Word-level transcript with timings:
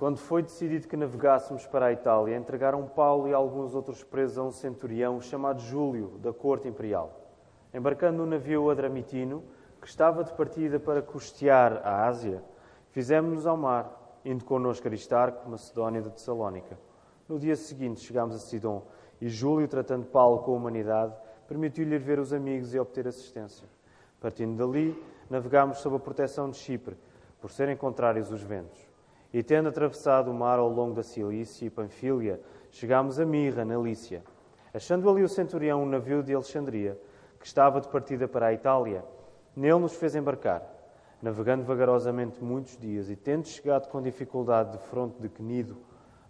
Quando 0.00 0.16
foi 0.16 0.42
decidido 0.42 0.88
que 0.88 0.96
navegássemos 0.96 1.66
para 1.66 1.84
a 1.84 1.92
Itália, 1.92 2.34
entregaram 2.34 2.86
Paulo 2.86 3.28
e 3.28 3.34
alguns 3.34 3.74
outros 3.74 4.02
presos 4.02 4.38
a 4.38 4.42
um 4.42 4.50
centurião 4.50 5.20
chamado 5.20 5.60
Júlio, 5.60 6.16
da 6.22 6.32
corte 6.32 6.66
imperial. 6.66 7.20
Embarcando 7.74 8.16
no 8.16 8.24
navio 8.24 8.70
Adramitino, 8.70 9.44
que 9.78 9.86
estava 9.86 10.24
de 10.24 10.32
partida 10.32 10.80
para 10.80 11.02
custear 11.02 11.82
a 11.84 12.06
Ásia, 12.06 12.42
fizemos-nos 12.92 13.46
ao 13.46 13.58
mar, 13.58 14.18
indo 14.24 14.42
connosco 14.42 14.88
Aristarco, 14.88 15.50
Macedónia 15.50 16.00
de 16.00 16.08
Tessalónica. 16.08 16.78
No 17.28 17.38
dia 17.38 17.54
seguinte 17.54 18.00
chegámos 18.00 18.34
a 18.34 18.38
Sidon 18.38 18.82
e 19.20 19.28
Júlio, 19.28 19.68
tratando 19.68 20.06
Paulo 20.06 20.38
com 20.44 20.56
humanidade, 20.56 21.14
permitiu-lhe 21.46 21.98
ver 21.98 22.18
os 22.18 22.32
amigos 22.32 22.74
e 22.74 22.78
obter 22.78 23.06
assistência. 23.06 23.68
Partindo 24.18 24.56
dali, 24.56 24.98
navegámos 25.28 25.76
sob 25.76 25.96
a 25.96 26.00
proteção 26.00 26.48
de 26.48 26.56
Chipre, 26.56 26.96
por 27.38 27.50
serem 27.50 27.76
contrários 27.76 28.32
os 28.32 28.40
ventos. 28.40 28.89
E 29.32 29.42
tendo 29.42 29.68
atravessado 29.68 30.30
o 30.30 30.34
mar 30.34 30.58
ao 30.58 30.68
longo 30.68 30.94
da 30.94 31.02
Cilícia 31.02 31.66
e 31.66 31.70
Panfília, 31.70 32.40
chegámos 32.70 33.20
a 33.20 33.24
Mirra, 33.24 33.64
na 33.64 33.76
Lícia. 33.76 34.22
Achando 34.74 35.08
ali 35.08 35.22
o 35.22 35.28
centurião 35.28 35.82
um 35.82 35.86
navio 35.88 36.22
de 36.22 36.34
Alexandria, 36.34 37.00
que 37.38 37.46
estava 37.46 37.80
de 37.80 37.88
partida 37.88 38.28
para 38.28 38.46
a 38.46 38.52
Itália, 38.52 39.04
nele 39.54 39.78
nos 39.78 39.94
fez 39.94 40.14
embarcar. 40.14 40.62
Navegando 41.22 41.64
vagarosamente 41.64 42.42
muitos 42.42 42.76
dias 42.76 43.10
e 43.10 43.16
tendo 43.16 43.46
chegado 43.46 43.88
com 43.88 44.00
dificuldade 44.00 44.72
de 44.72 44.78
fronte 44.78 45.20
de 45.20 45.28
Cnido, 45.28 45.76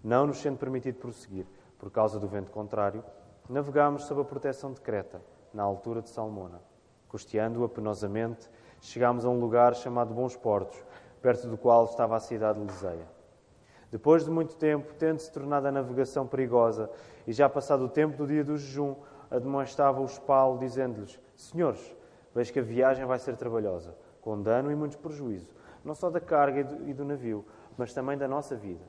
não 0.02 0.26
nos 0.26 0.38
sendo 0.38 0.59
permitido 0.59 0.96
prosseguir, 0.96 1.46
por 1.78 1.90
causa 1.90 2.18
do 2.18 2.26
vento 2.26 2.51
contrário, 2.51 3.04
navegámos 3.48 4.04
sob 4.04 4.20
a 4.20 4.24
proteção 4.24 4.73
de 4.73 4.80
Creta, 4.80 5.20
na 5.52 5.62
altura 5.62 6.02
de 6.02 6.10
Salmona. 6.10 6.60
Costeando-a 7.09 7.68
penosamente, 7.68 8.48
chegámos 8.80 9.24
a 9.24 9.28
um 9.28 9.38
lugar 9.38 9.74
chamado 9.74 10.14
Bons 10.14 10.37
Portos, 10.37 10.82
perto 11.20 11.48
do 11.48 11.56
qual 11.56 11.84
estava 11.84 12.16
a 12.16 12.20
cidade 12.20 12.59
de 12.60 12.66
Liseia. 12.66 13.06
Depois 13.91 14.24
de 14.24 14.30
muito 14.30 14.56
tempo, 14.56 14.95
tendo-se 14.95 15.30
tornado 15.33 15.66
a 15.66 15.73
navegação 15.73 16.27
perigosa 16.27 16.88
e 17.27 17.32
já 17.32 17.49
passado 17.49 17.85
o 17.85 17.88
tempo 17.88 18.16
do 18.16 18.27
dia 18.27 18.45
do 18.45 18.57
jejum, 18.57 18.95
admoestava-os 19.30 20.18
Paulo, 20.18 20.59
dizendo-lhes: 20.59 21.18
Senhores, 21.35 21.95
vejo 22.35 22.52
que 22.52 22.60
a 22.60 22.62
viagem 22.62 23.04
vai 23.04 23.18
ser 23.18 23.37
trabalhosa, 23.37 23.95
com 24.21 24.40
dano 24.40 24.71
e 24.71 24.77
muito 24.77 24.96
prejuízo, 24.99 25.49
não 25.85 25.95
só 25.95 26.09
da 26.09 26.21
carga 26.21 26.60
e 26.60 26.65
do, 26.65 26.88
e 26.90 26.95
do 26.95 27.04
navio, 27.04 27.45
mas 27.77 27.93
também 27.93 28.16
da 28.16 28.29
nossa 28.29 28.55
vida. 28.55 28.84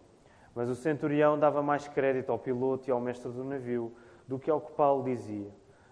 Mas 0.53 0.69
o 0.69 0.75
centurião 0.75 1.39
dava 1.39 1.63
mais 1.63 1.87
crédito 1.87 2.31
ao 2.31 2.37
piloto 2.37 2.89
e 2.89 2.91
ao 2.91 2.99
mestre 2.99 3.31
do 3.31 3.43
navio 3.43 3.93
do 4.27 4.37
que 4.37 4.51
ao 4.51 4.61
que 4.61 4.71
Paulo 4.73 5.03
dizia. 5.03 5.49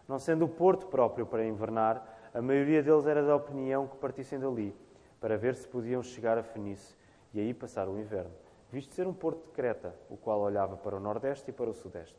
Não 0.07 0.19
sendo 0.19 0.45
o 0.45 0.49
porto 0.49 0.87
próprio 0.87 1.25
para 1.25 1.45
invernar, 1.45 2.05
a 2.33 2.41
maioria 2.41 2.83
deles 2.83 3.07
era 3.07 3.23
da 3.23 3.35
opinião 3.35 3.87
que 3.87 3.97
partissem 3.97 4.39
dali 4.39 4.75
para 5.19 5.37
ver 5.37 5.55
se 5.55 5.67
podiam 5.67 6.01
chegar 6.01 6.37
a 6.37 6.43
Fenice 6.43 6.95
e 7.33 7.39
aí 7.39 7.53
passar 7.53 7.87
o 7.87 7.99
inverno, 7.99 8.31
visto 8.71 8.93
ser 8.93 9.07
um 9.07 9.13
porto 9.13 9.45
de 9.45 9.51
Creta, 9.51 9.93
o 10.09 10.17
qual 10.17 10.39
olhava 10.39 10.77
para 10.77 10.95
o 10.95 10.99
nordeste 10.99 11.49
e 11.49 11.53
para 11.53 11.69
o 11.69 11.73
sudeste. 11.73 12.17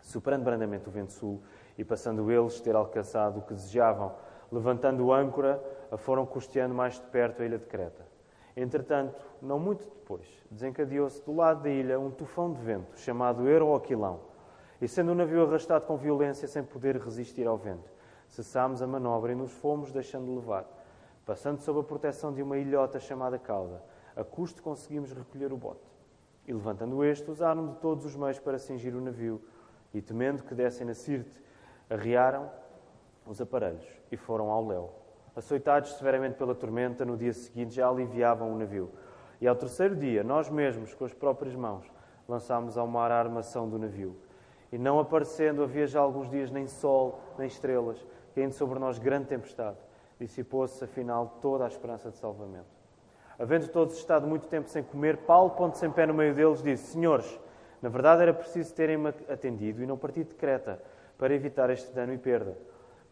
Superando 0.00 0.44
brandamente 0.44 0.88
o 0.88 0.92
vento 0.92 1.12
sul 1.12 1.42
e 1.76 1.84
passando 1.84 2.30
eles 2.30 2.60
ter 2.60 2.74
alcançado 2.74 3.38
o 3.38 3.42
que 3.42 3.54
desejavam, 3.54 4.14
levantando 4.50 5.12
âncora, 5.12 5.62
a 5.90 5.96
foram 5.96 6.26
custeando 6.26 6.74
mais 6.74 6.94
de 6.94 7.06
perto 7.06 7.42
a 7.42 7.44
ilha 7.44 7.58
de 7.58 7.66
Creta. 7.66 8.06
Entretanto, 8.56 9.24
não 9.40 9.58
muito 9.58 9.84
depois, 9.84 10.26
desencadeou-se 10.50 11.24
do 11.24 11.34
lado 11.34 11.62
da 11.62 11.70
ilha 11.70 11.98
um 11.98 12.10
tufão 12.10 12.52
de 12.52 12.60
vento, 12.60 12.98
chamado 12.98 13.48
Euroaquilão, 13.48 14.20
e 14.80 14.88
sendo 14.88 15.12
o 15.12 15.14
navio 15.14 15.46
arrastado 15.46 15.86
com 15.86 15.96
violência 15.96 16.46
sem 16.46 16.62
poder 16.62 16.96
resistir 16.96 17.46
ao 17.46 17.56
vento, 17.56 17.90
cessámos 18.28 18.82
a 18.82 18.86
manobra 18.86 19.32
e 19.32 19.34
nos 19.34 19.52
fomos 19.52 19.92
deixando 19.92 20.34
levar 20.34 20.66
Passando 21.24 21.60
sob 21.60 21.78
a 21.78 21.84
proteção 21.84 22.32
de 22.32 22.42
uma 22.42 22.58
ilhota 22.58 22.98
chamada 22.98 23.38
Cauda, 23.38 23.80
a 24.16 24.24
custo 24.24 24.60
conseguimos 24.60 25.12
recolher 25.12 25.52
o 25.52 25.56
bote. 25.56 25.80
E 26.46 26.52
levantando 26.52 27.04
este, 27.04 27.30
usaram 27.30 27.68
de 27.68 27.76
todos 27.76 28.04
os 28.04 28.16
meios 28.16 28.40
para 28.40 28.58
cingir 28.58 28.94
o 28.96 29.00
navio, 29.00 29.40
e 29.94 30.02
temendo 30.02 30.42
que 30.42 30.54
dessem 30.54 30.84
na 30.84 30.94
Sirte, 30.94 31.40
arriaram 31.88 32.50
os 33.24 33.40
aparelhos 33.40 33.86
e 34.10 34.16
foram 34.16 34.50
ao 34.50 34.66
léu. 34.66 34.90
Açoitados 35.36 35.92
severamente 35.92 36.36
pela 36.36 36.56
tormenta, 36.56 37.04
no 37.04 37.16
dia 37.16 37.32
seguinte 37.32 37.76
já 37.76 37.88
aliviavam 37.88 38.52
o 38.52 38.58
navio. 38.58 38.90
E 39.40 39.46
ao 39.46 39.54
terceiro 39.54 39.94
dia, 39.94 40.24
nós 40.24 40.50
mesmos, 40.50 40.92
com 40.92 41.04
as 41.04 41.14
próprias 41.14 41.54
mãos, 41.54 41.84
lançámos 42.28 42.76
ao 42.76 42.86
mar 42.88 43.12
a 43.12 43.18
armação 43.18 43.68
do 43.68 43.78
navio. 43.78 44.16
E 44.72 44.78
não 44.78 44.98
aparecendo 44.98 45.62
havia 45.62 45.86
já 45.86 46.00
alguns 46.00 46.28
dias 46.28 46.50
nem 46.50 46.66
sol, 46.66 47.20
nem 47.38 47.46
estrelas, 47.46 48.04
caindo 48.34 48.52
sobre 48.52 48.78
nós 48.78 48.98
grande 48.98 49.26
tempestade 49.26 49.78
dissipou-se 50.24 50.82
afinal 50.84 51.38
toda 51.40 51.64
a 51.64 51.68
esperança 51.68 52.10
de 52.10 52.16
salvamento. 52.16 52.66
Havendo 53.38 53.68
todos 53.68 53.96
estado 53.96 54.26
muito 54.26 54.46
tempo 54.46 54.68
sem 54.68 54.82
comer, 54.82 55.18
Paulo, 55.18 55.50
pondo-se 55.50 55.84
em 55.84 55.90
pé 55.90 56.06
no 56.06 56.14
meio 56.14 56.34
deles, 56.34 56.62
disse: 56.62 56.92
Senhores, 56.92 57.40
na 57.80 57.88
verdade 57.88 58.22
era 58.22 58.32
preciso 58.32 58.72
terem-me 58.74 59.08
atendido 59.08 59.82
e 59.82 59.86
não 59.86 59.98
partir 59.98 60.24
de 60.24 60.34
Creta 60.34 60.80
para 61.18 61.34
evitar 61.34 61.70
este 61.70 61.92
dano 61.92 62.12
e 62.12 62.18
perda. 62.18 62.56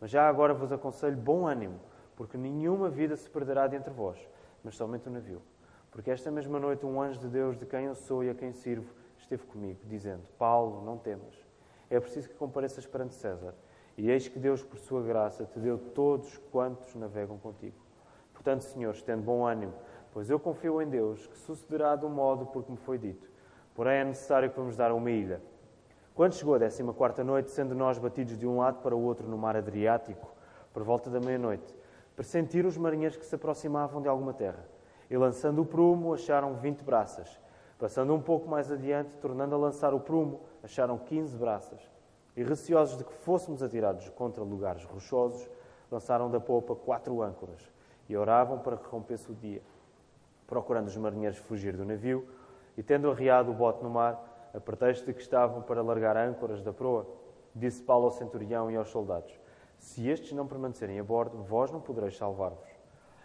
Mas 0.00 0.10
já 0.10 0.28
agora 0.28 0.54
vos 0.54 0.72
aconselho 0.72 1.16
bom 1.16 1.46
ânimo, 1.46 1.80
porque 2.16 2.36
nenhuma 2.36 2.88
vida 2.88 3.16
se 3.16 3.28
perderá 3.28 3.66
de 3.66 3.76
entre 3.76 3.92
vós, 3.92 4.18
mas 4.62 4.76
somente 4.76 5.08
o 5.08 5.10
navio. 5.10 5.42
Porque 5.90 6.10
esta 6.10 6.30
mesma 6.30 6.58
noite 6.58 6.86
um 6.86 7.02
anjo 7.02 7.18
de 7.18 7.28
Deus, 7.28 7.58
de 7.58 7.66
quem 7.66 7.86
eu 7.86 7.94
sou 7.94 8.22
e 8.22 8.30
a 8.30 8.34
quem 8.34 8.52
sirvo, 8.52 8.94
esteve 9.18 9.44
comigo, 9.44 9.80
dizendo: 9.84 10.22
Paulo, 10.38 10.84
não 10.84 10.96
temas. 10.96 11.34
É 11.90 11.98
preciso 11.98 12.28
que 12.28 12.36
compareças 12.36 12.86
perante 12.86 13.14
César. 13.14 13.54
E 13.96 14.10
eis 14.10 14.28
que 14.28 14.38
Deus, 14.38 14.62
por 14.62 14.78
sua 14.78 15.02
graça, 15.02 15.44
te 15.44 15.58
deu 15.58 15.78
todos 15.78 16.38
quantos 16.50 16.94
navegam 16.94 17.38
contigo. 17.38 17.76
Portanto, 18.32 18.62
senhores, 18.62 19.02
tendo 19.02 19.22
bom 19.22 19.46
ânimo, 19.46 19.74
pois 20.12 20.30
eu 20.30 20.40
confio 20.40 20.80
em 20.80 20.88
Deus, 20.88 21.26
que 21.26 21.36
sucederá 21.36 21.96
do 21.96 22.08
modo 22.08 22.46
por 22.46 22.64
que 22.64 22.70
me 22.70 22.78
foi 22.78 22.96
dito. 22.96 23.28
Porém, 23.74 23.98
é 23.98 24.04
necessário 24.04 24.50
que 24.50 24.56
vamos 24.56 24.76
dar 24.76 24.90
a 24.90 24.94
uma 24.94 25.10
ilha. 25.10 25.42
Quando 26.14 26.34
chegou 26.34 26.54
a 26.54 26.58
décima 26.58 26.94
quarta 26.94 27.22
noite, 27.22 27.50
sendo 27.50 27.74
nós 27.74 27.98
batidos 27.98 28.38
de 28.38 28.46
um 28.46 28.58
lado 28.58 28.80
para 28.82 28.96
o 28.96 29.02
outro 29.02 29.28
no 29.28 29.36
mar 29.36 29.56
Adriático, 29.56 30.32
por 30.72 30.82
volta 30.82 31.10
da 31.10 31.20
meia-noite, 31.20 31.74
pressentiram 32.16 32.68
os 32.68 32.76
marinheiros 32.76 33.16
que 33.16 33.26
se 33.26 33.34
aproximavam 33.34 34.00
de 34.00 34.08
alguma 34.08 34.32
terra. 34.32 34.64
E 35.10 35.16
lançando 35.16 35.62
o 35.62 35.66
prumo, 35.66 36.14
acharam 36.14 36.54
vinte 36.54 36.82
braças. 36.82 37.38
Passando 37.78 38.14
um 38.14 38.20
pouco 38.20 38.48
mais 38.48 38.70
adiante, 38.70 39.16
tornando 39.16 39.54
a 39.54 39.58
lançar 39.58 39.92
o 39.92 40.00
prumo, 40.00 40.40
acharam 40.62 40.98
quinze 40.98 41.36
braças 41.36 41.80
e 42.40 42.42
receosos 42.42 42.96
de 42.96 43.04
que 43.04 43.12
fôssemos 43.12 43.62
atirados 43.62 44.08
contra 44.08 44.42
lugares 44.42 44.82
rochosos, 44.84 45.46
lançaram 45.92 46.30
da 46.30 46.40
popa 46.40 46.74
quatro 46.74 47.20
âncoras 47.20 47.60
e 48.08 48.16
oravam 48.16 48.58
para 48.58 48.78
que 48.78 48.88
rompesse 48.88 49.30
o 49.30 49.34
dia. 49.34 49.60
Procurando 50.46 50.86
os 50.86 50.96
marinheiros 50.96 51.38
fugir 51.38 51.76
do 51.76 51.84
navio 51.84 52.26
e 52.78 52.82
tendo 52.82 53.10
arriado 53.10 53.50
o 53.50 53.54
bote 53.54 53.82
no 53.82 53.90
mar, 53.90 54.50
a 54.54 54.58
pretexto 54.58 55.04
de 55.04 55.12
que 55.12 55.20
estavam 55.20 55.60
para 55.60 55.82
largar 55.82 56.16
âncoras 56.16 56.62
da 56.62 56.72
proa, 56.72 57.06
disse 57.54 57.82
Paulo 57.82 58.06
ao 58.06 58.10
centurião 58.10 58.70
e 58.70 58.76
aos 58.76 58.88
soldados: 58.88 59.38
Se 59.78 60.08
estes 60.08 60.32
não 60.32 60.46
permanecerem 60.46 60.98
a 60.98 61.04
bordo, 61.04 61.42
vós 61.42 61.70
não 61.70 61.78
podereis 61.78 62.16
salvar-vos. 62.16 62.70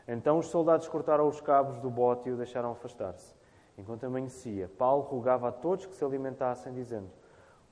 Então 0.06 0.40
os 0.40 0.48
soldados 0.48 0.90
cortaram 0.90 1.26
os 1.26 1.40
cabos 1.40 1.80
do 1.80 1.90
bote 1.90 2.28
e 2.28 2.34
o 2.34 2.36
deixaram 2.36 2.74
afastar-se. 2.74 3.34
Enquanto 3.78 4.06
amanhecia, 4.06 4.70
Paulo 4.78 5.04
rogava 5.04 5.48
a 5.48 5.54
todos 5.54 5.86
que 5.86 5.96
se 5.96 6.04
alimentassem, 6.04 6.74
dizendo: 6.74 7.10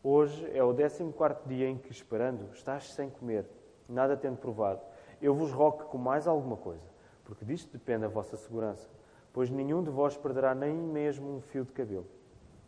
Hoje 0.06 0.52
é 0.54 0.62
o 0.62 0.74
décimo 0.74 1.14
quarto 1.14 1.48
dia 1.48 1.66
em 1.66 1.78
que, 1.78 1.90
esperando, 1.90 2.54
estás 2.54 2.92
sem 2.92 3.10
comer, 3.10 3.46
nada 3.88 4.18
tendo 4.18 4.36
provado. 4.36 4.82
Eu 5.22 5.34
vos 5.34 5.50
rogo 5.54 5.78
que 5.78 5.86
comais 5.86 6.28
alguma 6.28 6.58
coisa, 6.58 6.84
porque 7.24 7.46
disto 7.46 7.72
depende 7.72 8.04
a 8.04 8.10
vossa 8.10 8.36
segurança, 8.36 8.90
pois 9.32 9.50
nenhum 9.50 9.82
de 9.82 9.90
vós 9.90 10.18
perderá 10.18 10.54
nem 10.54 10.76
mesmo 10.76 11.38
um 11.38 11.40
fio 11.40 11.64
de 11.64 11.72
cabelo. 11.72 12.06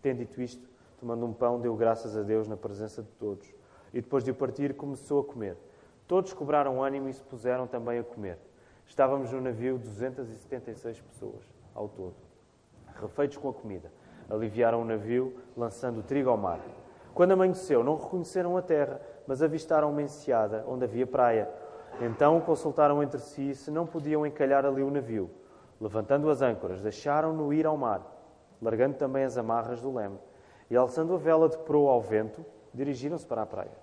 Tendo 0.02 0.20
dito 0.20 0.42
isto, 0.42 0.66
tomando 0.98 1.26
um 1.26 1.34
pão, 1.34 1.60
deu 1.60 1.76
graças 1.76 2.16
a 2.16 2.24
Deus 2.24 2.48
na 2.48 2.56
presença 2.56 3.04
de 3.04 3.12
todos, 3.20 3.54
e 3.94 4.00
depois 4.00 4.24
de 4.24 4.32
o 4.32 4.36
partir, 4.36 4.74
começou 4.74 5.20
a 5.20 5.26
comer. 5.26 5.58
Todos 6.08 6.32
cobraram 6.32 6.82
ânimo 6.82 7.10
e 7.10 7.14
se 7.14 7.22
puseram 7.22 7.68
também 7.68 8.00
a 8.00 8.04
comer. 8.06 8.40
Estávamos 8.86 9.34
no 9.34 9.42
navio 9.42 9.78
276 9.78 11.02
pessoas 11.02 11.44
ao 11.74 11.90
todo. 11.90 12.16
Refeitos 12.96 13.36
com 13.36 13.50
a 13.50 13.54
comida, 13.54 13.92
aliviaram 14.30 14.82
o 14.82 14.86
navio, 14.86 15.38
lançando 15.58 16.00
o 16.00 16.04
trigo 16.04 16.30
ao 16.30 16.38
mar. 16.38 16.62
Quando 17.16 17.32
amanheceu, 17.32 17.82
não 17.82 17.96
reconheceram 17.96 18.58
a 18.58 18.62
terra, 18.62 19.00
mas 19.26 19.42
avistaram 19.42 19.90
uma 19.90 20.02
enseada 20.02 20.66
onde 20.68 20.84
havia 20.84 21.08
praia. 21.08 21.50
Então 22.02 22.42
consultaram 22.42 23.02
entre 23.02 23.22
si 23.22 23.56
se 23.56 23.72
não 23.72 23.88
podiam 23.88 24.26
encalhar 24.26 24.66
ali 24.66 24.84
o 24.84 24.92
navio. 24.92 25.32
Levantando 25.80 26.30
as 26.30 26.42
âncoras, 26.42 26.82
deixaram-no 26.82 27.54
ir 27.54 27.66
ao 27.66 27.78
mar, 27.78 28.02
largando 28.62 28.98
também 28.98 29.24
as 29.24 29.38
amarras 29.38 29.82
do 29.82 29.94
leme. 29.94 30.20
E 30.70 30.76
alçando 30.76 31.14
a 31.14 31.18
vela 31.18 31.48
de 31.48 31.58
proa 31.60 31.94
ao 31.94 32.02
vento, 32.02 32.46
dirigiram-se 32.74 33.26
para 33.26 33.44
a 33.44 33.46
praia. 33.46 33.78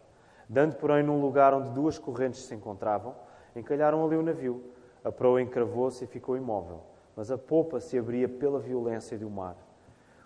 Dando, 0.47 0.77
porém, 0.77 1.03
num 1.03 1.19
lugar 1.19 1.55
onde 1.55 1.71
duas 1.71 1.99
correntes 1.99 2.45
se 2.45 2.55
encontravam, 2.55 3.15
encalharam 3.57 4.05
ali 4.05 4.17
o 4.17 4.23
navio. 4.23 4.63
A 5.03 5.11
proa 5.11 5.41
encravou-se 5.41 6.05
e 6.05 6.07
ficou 6.07 6.37
imóvel, 6.37 6.83
mas 7.17 7.31
a 7.31 7.39
popa 7.39 7.81
se 7.81 7.99
abria 7.99 8.29
pela 8.29 8.59
violência 8.59 9.17
do 9.17 9.31
mar. 9.31 9.57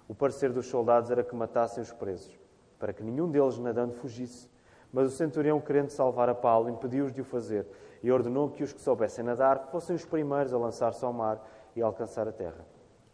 O 0.09 0.15
parecer 0.15 0.51
dos 0.51 0.67
soldados 0.67 1.09
era 1.09 1.23
que 1.23 1.37
matassem 1.37 1.81
os 1.81 1.93
presos 1.93 2.46
para 2.79 2.93
que 2.93 3.03
nenhum 3.03 3.31
deles 3.31 3.59
nadando 3.59 3.95
fugisse. 3.95 4.49
Mas 4.93 5.09
o 5.09 5.11
centurião, 5.11 5.61
querendo 5.61 5.91
salvar 5.91 6.29
a 6.29 6.35
Paulo, 6.35 6.71
impediu-os 6.71 7.13
de 7.13 7.21
o 7.21 7.25
fazer 7.25 7.67
e 8.03 8.11
ordenou 8.11 8.51
que 8.51 8.63
os 8.63 8.73
que 8.73 8.81
soubessem 8.81 9.25
nadar 9.25 9.69
fossem 9.71 9.97
os 9.97 10.05
primeiros 10.05 10.53
a 10.53 10.59
lançar-se 10.59 11.05
ao 11.05 11.13
mar 11.13 11.45
e 11.75 11.83
a 11.83 11.87
alcançar 11.87 12.29
a 12.29 12.33
terra. 12.33 12.65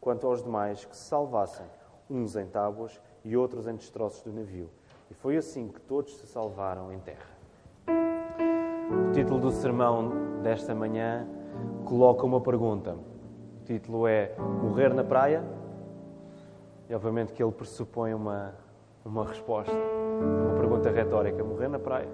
Quanto 0.01 0.27
aos 0.27 0.43
demais, 0.43 0.85
que 0.85 0.97
se 0.97 1.05
salvassem 1.05 1.67
uns 2.11 2.37
em 2.37 2.47
tábuas 2.47 3.01
e 3.25 3.37
outros 3.37 3.67
em 3.67 3.75
destroços 3.75 4.23
do 4.23 4.33
navio. 4.33 4.69
E 5.11 5.15
foi 5.15 5.37
assim 5.37 5.69
que 5.69 5.81
todos 5.81 6.17
se 6.19 6.27
salvaram 6.27 6.93
em 6.93 6.99
terra. 6.99 7.33
O 9.09 9.13
título 9.13 9.41
do 9.41 9.51
sermão 9.51 10.41
desta 10.43 10.75
manhã 10.75 11.27
coloca 11.85 12.25
uma 12.25 12.41
pergunta. 12.41 12.95
O 12.95 13.65
título 13.65 14.07
é 14.07 14.35
Morrer 14.39 14.93
na 14.93 15.05
Praia? 15.05 15.43
E 16.89 16.95
obviamente 16.95 17.33
que 17.33 17.43
ele 17.43 17.53
pressupõe 17.53 18.13
uma, 18.13 18.55
uma 19.05 19.25
resposta, 19.25 19.73
uma 19.73 20.59
pergunta 20.59 20.91
retórica: 20.91 21.43
Morrer 21.43 21.69
na 21.69 21.79
praia? 21.79 22.09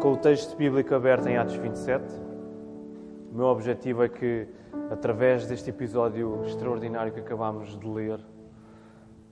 Com 0.00 0.12
o 0.12 0.16
texto 0.16 0.56
bíblico 0.56 0.94
aberto 0.94 1.28
em 1.28 1.36
Atos 1.36 1.54
27, 1.54 2.04
o 3.32 3.36
meu 3.36 3.46
objetivo 3.46 4.02
é 4.04 4.08
que, 4.08 4.48
através 4.90 5.46
deste 5.46 5.70
episódio 5.70 6.42
extraordinário 6.44 7.12
que 7.12 7.20
acabámos 7.20 7.78
de 7.78 7.86
ler, 7.86 8.20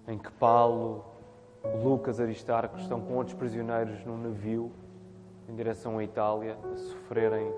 em 0.07 0.17
que 0.19 0.31
Paulo, 0.33 1.05
Lucas, 1.83 2.21
Aristarco 2.21 2.79
estão 2.79 3.01
com 3.01 3.15
outros 3.15 3.35
prisioneiros 3.35 4.05
num 4.05 4.17
navio 4.17 4.73
em 5.49 5.55
direção 5.55 5.99
à 5.99 6.05
Itália, 6.05 6.57
a 6.73 6.77
sofrerem 6.77 7.53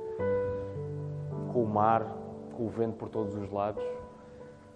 com 1.52 1.62
o 1.62 1.66
mar, 1.66 2.06
com 2.56 2.66
o 2.66 2.68
vento 2.68 2.96
por 2.96 3.08
todos 3.08 3.34
os 3.34 3.50
lados. 3.50 3.84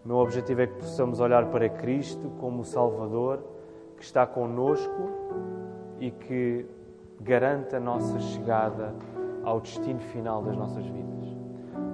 O 0.07 0.09
meu 0.09 0.19
objetivo 0.19 0.61
é 0.61 0.69
que 0.69 0.75
possamos 0.75 1.19
olhar 1.19 1.51
para 1.51 1.69
Cristo 1.69 2.31
como 2.39 2.61
o 2.61 2.65
Salvador 2.65 3.43
que 3.97 4.05
está 4.05 4.25
conosco 4.25 5.11
e 5.99 6.13
que 6.13 6.65
garante 7.21 7.75
a 7.75 7.81
nossa 7.81 8.21
chegada 8.21 8.95
ao 9.43 9.61
destino 9.61 9.99
final 9.99 10.45
das 10.45 10.57
nossas 10.57 10.87
vidas. 10.87 11.27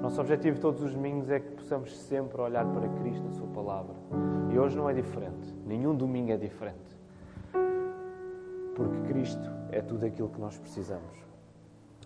Nosso 0.03 0.21
objetivo 0.21 0.61
todos 0.61 0.83
os 0.83 0.93
domingos 0.93 1.31
é 1.31 1.41
que 1.41 1.53
possamos 1.53 1.97
sempre 2.01 2.39
olhar 2.39 2.67
para 2.67 2.87
Cristo 3.01 3.25
na 3.25 3.31
Sua 3.31 3.47
palavra. 3.47 3.95
E 4.53 4.59
hoje 4.59 4.77
não 4.77 4.91
é 4.91 4.93
diferente. 4.93 5.57
Nenhum 5.65 5.95
domingo 5.95 6.33
é 6.33 6.37
diferente. 6.37 7.01
Porque 8.75 9.01
Cristo 9.11 9.51
é 9.71 9.81
tudo 9.81 10.05
aquilo 10.05 10.29
que 10.29 10.39
nós 10.39 10.59
precisamos. 10.59 11.17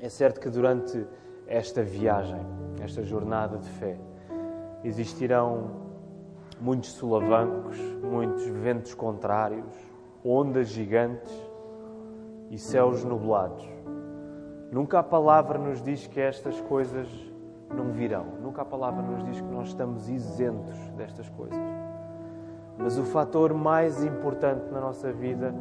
É 0.00 0.08
certo 0.08 0.38
que 0.38 0.50
durante 0.50 1.04
esta 1.48 1.82
viagem, 1.82 2.46
esta 2.80 3.02
jornada 3.02 3.58
de 3.58 3.68
fé, 3.70 3.98
existirão 4.84 5.84
muitos 6.60 6.92
solavancos, 6.92 7.78
muitos 8.02 8.46
ventos 8.46 8.94
contrários, 8.94 9.72
ondas 10.24 10.68
gigantes 10.68 11.32
e 12.50 12.58
céus 12.58 13.04
nublados. 13.04 13.66
Nunca 14.70 14.98
a 14.98 15.02
palavra 15.02 15.58
nos 15.58 15.82
diz 15.82 16.06
que 16.06 16.20
estas 16.20 16.60
coisas 16.62 17.08
não 17.74 17.92
virão. 17.92 18.26
Nunca 18.42 18.62
a 18.62 18.64
palavra 18.64 19.02
nos 19.02 19.24
diz 19.24 19.40
que 19.40 19.46
nós 19.48 19.68
estamos 19.68 20.08
isentos 20.08 20.76
destas 20.96 21.28
coisas. 21.28 21.58
Mas 22.78 22.98
o 22.98 23.04
fator 23.04 23.54
mais 23.54 24.04
importante 24.04 24.70
na 24.70 24.80
nossa 24.80 25.12
vida 25.12 25.54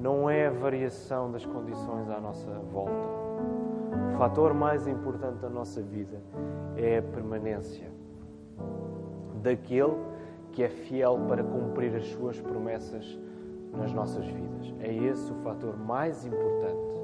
não 0.00 0.28
é 0.30 0.46
a 0.46 0.50
variação 0.50 1.30
das 1.30 1.44
condições 1.44 2.08
à 2.08 2.20
nossa 2.20 2.50
volta. 2.72 2.92
O 4.14 4.18
fator 4.18 4.54
mais 4.54 4.86
importante 4.86 5.38
da 5.38 5.48
nossa 5.48 5.80
vida 5.80 6.20
é 6.76 6.98
a 6.98 7.02
permanência 7.02 7.88
daquele 9.42 9.96
que 10.52 10.62
é 10.62 10.68
fiel 10.68 11.18
para 11.28 11.42
cumprir 11.42 11.94
as 11.94 12.06
suas 12.08 12.40
promessas 12.40 13.18
nas 13.72 13.92
nossas 13.92 14.26
vidas. 14.26 14.74
É 14.80 14.92
esse 14.92 15.30
o 15.30 15.36
fator 15.36 15.76
mais 15.76 16.24
importante. 16.24 17.00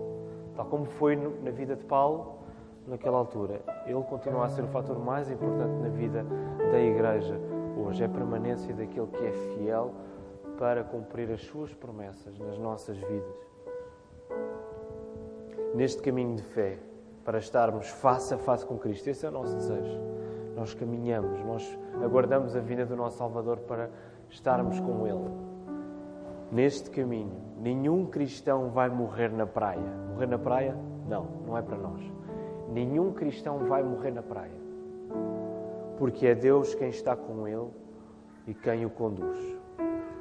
Tal 0.54 0.66
como 0.66 0.84
foi 0.84 1.16
na 1.16 1.50
vida 1.50 1.76
de 1.76 1.84
Paulo, 1.84 2.38
naquela 2.86 3.18
altura, 3.18 3.60
ele 3.86 4.02
continua 4.02 4.44
a 4.44 4.48
ser 4.48 4.62
o 4.62 4.68
fator 4.68 4.98
mais 4.98 5.30
importante 5.30 5.74
na 5.80 5.88
vida 5.88 6.24
da 6.70 6.78
Igreja 6.78 7.38
hoje. 7.76 8.02
É 8.02 8.06
a 8.06 8.08
permanência 8.08 8.74
daquele 8.74 9.06
que 9.06 9.24
é 9.24 9.32
fiel 9.32 9.92
para 10.58 10.84
cumprir 10.84 11.30
as 11.32 11.42
suas 11.42 11.74
promessas 11.74 12.38
nas 12.38 12.58
nossas 12.58 12.96
vidas. 12.96 13.44
Neste 15.74 16.00
caminho 16.02 16.36
de 16.36 16.42
fé, 16.42 16.78
para 17.24 17.38
estarmos 17.38 17.88
face 17.88 18.32
a 18.34 18.38
face 18.38 18.64
com 18.64 18.78
Cristo, 18.78 19.08
esse 19.08 19.26
é 19.26 19.28
o 19.28 19.32
nosso 19.32 19.56
desejo. 19.56 19.98
Nós 20.54 20.74
caminhamos, 20.74 21.42
nós 21.44 21.78
aguardamos 22.02 22.54
a 22.54 22.60
vinda 22.60 22.86
do 22.86 22.96
nosso 22.96 23.18
Salvador 23.18 23.58
para 23.58 23.90
estarmos 24.28 24.78
com 24.80 25.06
Ele. 25.06 25.30
Neste 26.52 26.90
caminho, 26.90 27.32
nenhum 27.58 28.06
cristão 28.06 28.70
vai 28.70 28.88
morrer 28.88 29.30
na 29.30 29.46
praia. 29.46 29.82
Morrer 30.12 30.26
na 30.26 30.38
praia? 30.38 30.76
Não, 31.08 31.26
não 31.46 31.58
é 31.58 31.62
para 31.62 31.76
nós. 31.76 32.00
Nenhum 32.70 33.12
cristão 33.12 33.58
vai 33.66 33.82
morrer 33.82 34.10
na 34.10 34.22
praia. 34.22 34.64
Porque 35.98 36.26
é 36.26 36.34
Deus 36.34 36.74
quem 36.74 36.88
está 36.88 37.16
com 37.16 37.46
ele 37.46 37.68
e 38.46 38.54
quem 38.54 38.84
o 38.84 38.90
conduz. 38.90 39.38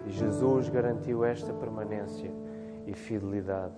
E 0.06 0.12
Jesus 0.12 0.70
garantiu 0.70 1.24
esta 1.24 1.54
permanência 1.54 2.32
e 2.86 2.94
fidelidade 2.94 3.74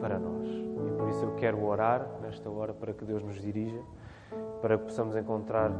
para 0.00 0.18
nós. 0.18 0.48
E 0.48 0.92
por 0.96 1.08
isso 1.08 1.24
eu 1.24 1.34
quero 1.34 1.64
orar 1.64 2.06
nesta 2.22 2.48
hora 2.48 2.72
para 2.72 2.92
que 2.92 3.04
Deus 3.04 3.22
nos 3.22 3.40
dirija, 3.40 3.80
para 4.60 4.76
que 4.76 4.84
possamos 4.84 5.16
encontrar 5.16 5.72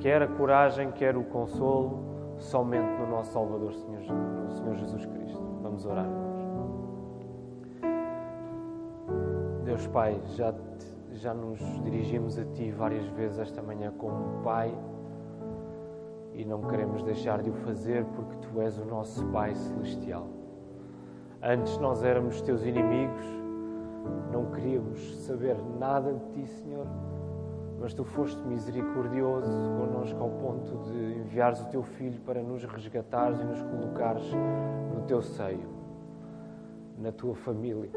quer 0.00 0.22
a 0.22 0.26
coragem, 0.26 0.90
quer 0.92 1.16
o 1.16 1.24
consolo 1.24 2.34
somente 2.38 2.98
no 2.98 3.06
nosso 3.08 3.32
Salvador, 3.32 3.72
Senhor, 3.74 4.02
no 4.02 4.50
Senhor 4.50 4.74
Jesus 4.76 5.06
Cristo. 5.06 5.42
Vamos 5.62 5.84
orar. 5.86 6.08
Deus 9.64 9.86
Pai, 9.88 10.20
já, 10.36 10.54
já 11.12 11.34
nos 11.34 11.60
dirigimos 11.82 12.38
a 12.38 12.44
Ti 12.44 12.70
várias 12.72 13.06
vezes 13.08 13.38
esta 13.38 13.62
manhã 13.62 13.92
como 13.96 14.42
Pai 14.42 14.74
e 16.32 16.44
não 16.44 16.62
queremos 16.62 17.02
deixar 17.02 17.42
de 17.42 17.50
o 17.50 17.54
fazer 17.54 18.04
porque 18.16 18.36
Tu 18.36 18.60
és 18.60 18.78
o 18.78 18.84
nosso 18.84 19.24
Pai 19.26 19.54
Celestial. 19.54 20.26
Antes 21.42 21.78
nós 21.78 22.02
éramos 22.02 22.40
Teus 22.40 22.64
inimigos, 22.64 23.24
não 24.32 24.46
queríamos 24.50 25.18
saber 25.26 25.56
nada 25.78 26.14
de 26.14 26.24
Ti, 26.30 26.46
Senhor 26.46 26.86
mas 27.80 27.94
tu 27.94 28.04
foste 28.04 28.38
misericordioso 28.46 29.50
connosco 29.78 30.22
ao 30.22 30.28
ponto 30.28 30.76
de 30.90 31.18
enviares 31.18 31.62
o 31.62 31.68
teu 31.70 31.82
filho 31.82 32.20
para 32.20 32.42
nos 32.42 32.62
resgatares 32.64 33.40
e 33.40 33.44
nos 33.44 33.62
colocares 33.62 34.22
no 34.94 35.00
teu 35.06 35.22
seio, 35.22 35.66
na 36.98 37.10
tua 37.10 37.34
família. 37.34 37.90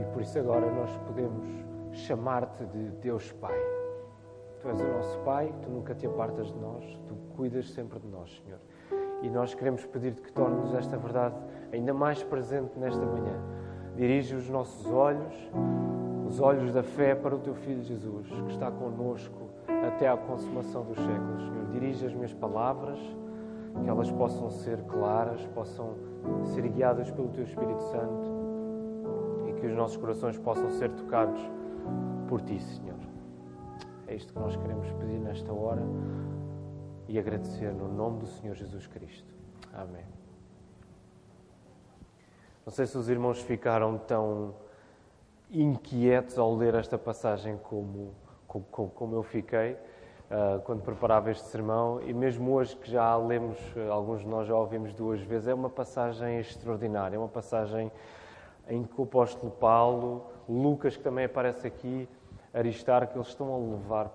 E 0.00 0.04
por 0.12 0.22
isso 0.22 0.36
agora 0.40 0.68
nós 0.72 0.90
podemos 1.06 1.46
chamar-te 1.92 2.66
de 2.66 2.90
Deus 3.00 3.30
Pai. 3.32 3.56
Tu 4.60 4.68
és 4.68 4.80
o 4.80 4.88
nosso 4.88 5.18
Pai, 5.20 5.54
tu 5.62 5.70
nunca 5.70 5.94
te 5.94 6.04
apartas 6.04 6.48
de 6.48 6.58
nós, 6.58 6.84
tu 7.06 7.14
cuidas 7.36 7.70
sempre 7.70 8.00
de 8.00 8.08
nós, 8.08 8.42
Senhor. 8.44 8.58
E 9.22 9.30
nós 9.30 9.54
queremos 9.54 9.86
pedir-te 9.86 10.20
que 10.20 10.32
tornes 10.32 10.74
esta 10.74 10.96
verdade 10.96 11.36
ainda 11.72 11.94
mais 11.94 12.24
presente 12.24 12.76
nesta 12.76 13.06
manhã. 13.06 13.40
Dirige 13.94 14.34
os 14.34 14.50
nossos 14.50 14.86
olhos 14.86 15.34
os 16.28 16.40
olhos 16.40 16.70
da 16.74 16.82
fé 16.82 17.14
para 17.14 17.34
o 17.34 17.38
teu 17.38 17.54
Filho 17.54 17.82
Jesus, 17.82 18.28
que 18.28 18.50
está 18.50 18.70
conosco 18.70 19.48
até 19.86 20.06
à 20.06 20.16
consumação 20.16 20.84
dos 20.84 20.98
séculos. 20.98 21.42
Senhor, 21.42 21.66
dirige 21.72 22.04
as 22.04 22.12
minhas 22.12 22.34
palavras, 22.34 22.98
que 23.82 23.88
elas 23.88 24.10
possam 24.10 24.50
ser 24.50 24.82
claras, 24.82 25.44
possam 25.54 25.94
ser 26.52 26.68
guiadas 26.68 27.10
pelo 27.10 27.28
teu 27.28 27.44
Espírito 27.44 27.80
Santo 27.84 28.28
e 29.48 29.54
que 29.54 29.66
os 29.66 29.74
nossos 29.74 29.96
corações 29.96 30.36
possam 30.36 30.70
ser 30.72 30.90
tocados 30.90 31.40
por 32.28 32.42
ti, 32.42 32.60
Senhor. 32.60 32.98
É 34.06 34.14
isto 34.14 34.30
que 34.30 34.38
nós 34.38 34.54
queremos 34.54 34.90
pedir 34.92 35.18
nesta 35.18 35.50
hora 35.50 35.82
e 37.08 37.18
agradecer 37.18 37.72
no 37.72 37.88
nome 37.88 38.18
do 38.18 38.26
Senhor 38.26 38.54
Jesus 38.54 38.86
Cristo. 38.86 39.34
Amém. 39.72 40.04
Não 42.66 42.72
sei 42.72 42.84
se 42.86 42.98
os 42.98 43.08
irmãos 43.08 43.40
ficaram 43.40 43.96
tão 43.96 44.54
inquietos 45.50 46.38
ao 46.38 46.54
ler 46.54 46.74
esta 46.74 46.98
passagem 46.98 47.56
como, 47.56 48.14
como, 48.46 48.90
como 48.90 49.14
eu 49.14 49.22
fiquei 49.22 49.72
uh, 49.72 50.60
quando 50.64 50.82
preparava 50.82 51.30
este 51.30 51.46
sermão 51.46 52.00
e 52.02 52.12
mesmo 52.12 52.52
hoje 52.52 52.76
que 52.76 52.90
já 52.90 53.04
a 53.04 53.16
lemos, 53.16 53.58
ah, 53.76 53.92
alguns 53.92 54.20
de 54.20 54.26
nós 54.26 54.46
já 54.46 54.54
a 54.54 54.58
ouvimos 54.58 54.92
duas 54.92 55.20
vezes, 55.20 55.48
é 55.48 55.54
uma 55.54 55.70
passagem 55.70 56.38
extraordinária, 56.38 57.16
é 57.16 57.18
uma 57.18 57.28
passagem 57.28 57.90
em 58.68 58.84
que 58.84 59.00
o 59.00 59.04
apóstolo 59.04 59.50
Paulo, 59.52 60.26
Lucas 60.48 60.96
que 60.96 61.02
também 61.02 61.24
aparece 61.24 61.66
aqui, 61.66 62.08
Aristarco, 62.52 63.16
eles 63.16 63.28
estão 63.28 63.54
a 63.54 63.58
levar 63.58 64.12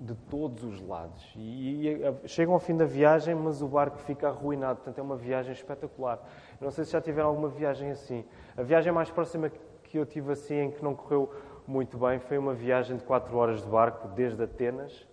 de 0.00 0.14
todos 0.14 0.62
os 0.62 0.80
lados. 0.86 1.32
E, 1.36 1.88
e, 1.88 2.28
chegam 2.28 2.54
ao 2.54 2.60
fim 2.60 2.76
da 2.76 2.84
viagem, 2.84 3.34
mas 3.34 3.62
o 3.62 3.68
barco 3.68 3.96
fica 3.98 4.28
arruinado. 4.28 4.76
Portanto, 4.76 4.98
é 4.98 5.02
uma 5.02 5.16
viagem 5.16 5.52
espetacular. 5.52 6.20
não 6.60 6.70
sei 6.70 6.84
se 6.84 6.92
já 6.92 7.00
tiveram 7.00 7.28
alguma 7.30 7.48
viagem 7.48 7.90
assim. 7.90 8.24
A 8.56 8.62
viagem 8.62 8.92
mais 8.92 9.10
próxima 9.10 9.50
que 9.88 9.98
eu 9.98 10.06
tive 10.06 10.32
assim 10.32 10.54
em 10.56 10.70
que 10.70 10.82
não 10.82 10.94
correu 10.94 11.32
muito 11.66 11.98
bem 11.98 12.18
foi 12.18 12.38
uma 12.38 12.54
viagem 12.54 12.96
de 12.96 13.04
4 13.04 13.36
horas 13.36 13.62
de 13.62 13.68
barco 13.68 14.08
desde 14.08 14.42
Atenas. 14.42 15.06